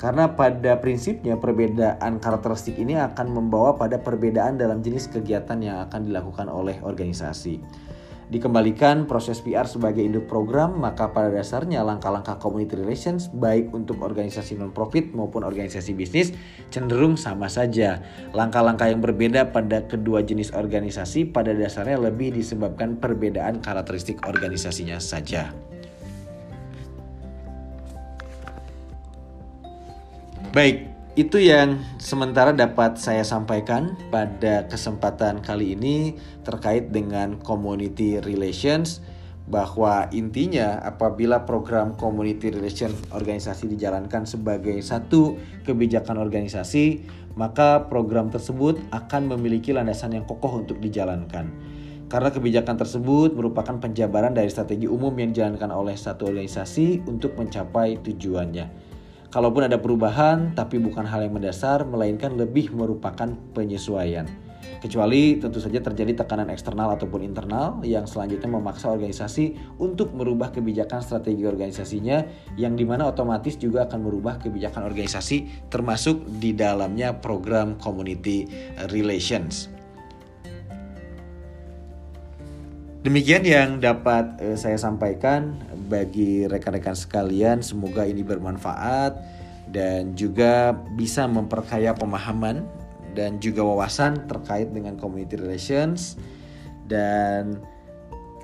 Karena 0.01 0.33
pada 0.33 0.81
prinsipnya 0.81 1.37
perbedaan 1.37 2.17
karakteristik 2.17 2.81
ini 2.81 2.97
akan 2.97 3.29
membawa 3.29 3.77
pada 3.77 4.01
perbedaan 4.01 4.57
dalam 4.57 4.81
jenis 4.81 5.13
kegiatan 5.13 5.61
yang 5.61 5.85
akan 5.85 6.09
dilakukan 6.09 6.49
oleh 6.49 6.81
organisasi 6.81 7.61
dikembalikan 8.31 9.11
proses 9.11 9.43
PR 9.43 9.67
sebagai 9.67 10.07
induk 10.07 10.31
program, 10.31 10.79
maka 10.79 11.11
pada 11.11 11.35
dasarnya 11.35 11.83
langkah-langkah 11.83 12.39
community 12.39 12.79
relations 12.79 13.27
baik 13.35 13.75
untuk 13.75 13.99
organisasi 13.99 14.55
non-profit 14.55 15.11
maupun 15.11 15.43
organisasi 15.43 15.93
bisnis 15.99 16.31
cenderung 16.71 17.19
sama 17.19 17.51
saja. 17.51 17.99
Langkah-langkah 18.31 18.87
yang 18.87 19.03
berbeda 19.03 19.51
pada 19.51 19.83
kedua 19.83 20.23
jenis 20.23 20.55
organisasi 20.55 21.35
pada 21.35 21.51
dasarnya 21.51 21.99
lebih 21.99 22.31
disebabkan 22.31 23.03
perbedaan 23.03 23.59
karakteristik 23.59 24.23
organisasinya 24.23 25.03
saja. 25.03 25.51
Baik, 30.51 30.91
itu 31.19 31.43
yang 31.43 31.83
sementara 31.99 32.55
dapat 32.55 32.95
saya 32.95 33.27
sampaikan 33.27 33.99
pada 34.15 34.71
kesempatan 34.71 35.43
kali 35.43 35.75
ini 35.75 36.15
terkait 36.47 36.95
dengan 36.95 37.35
community 37.43 38.23
relations 38.23 39.03
bahwa 39.51 40.07
intinya 40.15 40.79
apabila 40.87 41.43
program 41.43 41.99
community 41.99 42.55
relation 42.55 42.95
organisasi 43.11 43.67
dijalankan 43.67 44.23
sebagai 44.23 44.79
satu 44.79 45.35
kebijakan 45.67 46.23
organisasi 46.23 47.03
maka 47.35 47.91
program 47.91 48.31
tersebut 48.31 48.79
akan 48.95 49.35
memiliki 49.35 49.75
landasan 49.75 50.15
yang 50.15 50.23
kokoh 50.31 50.63
untuk 50.63 50.79
dijalankan 50.79 51.51
karena 52.07 52.31
kebijakan 52.31 52.79
tersebut 52.79 53.35
merupakan 53.35 53.79
penjabaran 53.83 54.31
dari 54.31 54.47
strategi 54.51 54.87
umum 54.87 55.15
yang 55.19 55.35
dijalankan 55.35 55.71
oleh 55.75 55.95
satu 55.95 56.27
organisasi 56.27 57.07
untuk 57.07 57.39
mencapai 57.39 58.03
tujuannya. 58.03 58.90
Kalaupun 59.31 59.63
ada 59.63 59.79
perubahan, 59.79 60.59
tapi 60.59 60.83
bukan 60.83 61.07
hal 61.07 61.23
yang 61.23 61.39
mendasar, 61.39 61.87
melainkan 61.87 62.35
lebih 62.35 62.75
merupakan 62.75 63.31
penyesuaian. 63.55 64.27
Kecuali 64.83 65.39
tentu 65.39 65.63
saja 65.63 65.79
terjadi 65.79 66.25
tekanan 66.25 66.51
eksternal 66.51 66.99
ataupun 66.99 67.23
internal 67.23 67.79
yang 67.87 68.11
selanjutnya 68.11 68.51
memaksa 68.51 68.91
organisasi 68.91 69.55
untuk 69.79 70.11
merubah 70.19 70.51
kebijakan 70.51 70.99
strategi 70.99 71.47
organisasinya 71.47 72.27
yang 72.59 72.75
di 72.75 72.83
mana 72.83 73.07
otomatis 73.07 73.55
juga 73.55 73.87
akan 73.87 74.03
merubah 74.03 74.43
kebijakan 74.43 74.83
organisasi 74.83 75.71
termasuk 75.71 76.27
di 76.43 76.51
dalamnya 76.51 77.15
program 77.23 77.79
community 77.79 78.51
relations. 78.91 79.71
Demikian 83.01 83.49
yang 83.49 83.69
dapat 83.81 84.37
uh, 84.45 84.57
saya 84.61 84.77
sampaikan 84.77 85.57
bagi 85.91 86.47
rekan-rekan 86.47 86.95
sekalian. 86.95 87.59
Semoga 87.59 88.07
ini 88.07 88.23
bermanfaat 88.23 89.19
dan 89.75 90.15
juga 90.15 90.79
bisa 90.95 91.27
memperkaya 91.27 91.91
pemahaman 91.91 92.63
dan 93.19 93.43
juga 93.43 93.67
wawasan 93.67 94.31
terkait 94.31 94.71
dengan 94.71 94.95
community 94.95 95.35
relations. 95.35 96.15
Dan 96.87 97.59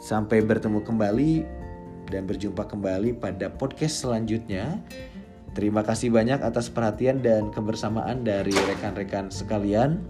sampai 0.03 0.43
bertemu 0.43 0.83
kembali 0.83 1.33
dan 2.11 2.27
berjumpa 2.27 2.67
kembali 2.67 3.19
pada 3.19 3.51
podcast 3.51 4.03
selanjutnya. 4.03 4.83
Terima 5.55 5.81
kasih 5.81 6.13
banyak 6.13 6.45
atas 6.45 6.69
perhatian 6.69 7.25
dan 7.25 7.49
kebersamaan 7.49 8.23
dari 8.27 8.53
rekan-rekan 8.53 9.33
sekalian. 9.33 10.05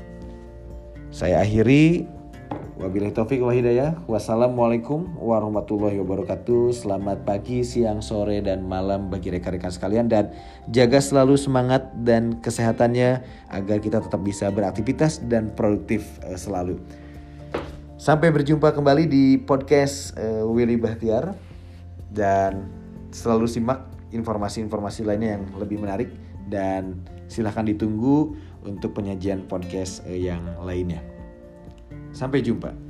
Saya 1.14 1.40
akhiri 1.40 2.15
Wabillahi 2.76 3.16
taufik 3.16 3.40
wa 3.40 3.56
hidayah. 3.56 3.96
Wassalamualaikum 4.04 5.16
warahmatullahi 5.16 5.96
wabarakatuh. 5.96 6.76
Selamat 6.76 7.24
pagi, 7.24 7.64
siang, 7.64 8.04
sore, 8.04 8.44
dan 8.44 8.68
malam 8.68 9.08
bagi 9.08 9.32
rekan-rekan 9.32 9.72
sekalian. 9.72 10.12
Dan 10.12 10.28
jaga 10.68 11.00
selalu 11.00 11.40
semangat 11.40 11.88
dan 12.04 12.36
kesehatannya 12.44 13.24
agar 13.48 13.80
kita 13.80 14.04
tetap 14.04 14.20
bisa 14.20 14.52
beraktivitas 14.52 15.24
dan 15.24 15.56
produktif 15.56 16.20
uh, 16.28 16.36
selalu. 16.36 16.76
Sampai 17.96 18.28
berjumpa 18.28 18.76
kembali 18.76 19.08
di 19.08 19.40
podcast 19.40 20.12
uh, 20.20 20.44
Willy 20.44 20.76
Bahtiar. 20.76 21.32
Dan 22.12 22.68
selalu 23.08 23.48
simak 23.48 23.88
informasi-informasi 24.12 25.08
lainnya 25.08 25.40
yang 25.40 25.48
lebih 25.56 25.80
menarik. 25.80 26.12
Dan 26.44 27.08
silahkan 27.24 27.64
ditunggu 27.64 28.36
untuk 28.68 28.92
penyajian 28.92 29.48
podcast 29.48 30.04
uh, 30.04 30.12
yang 30.12 30.44
lainnya. 30.60 31.15
Sampai 32.16 32.40
jumpa. 32.40 32.85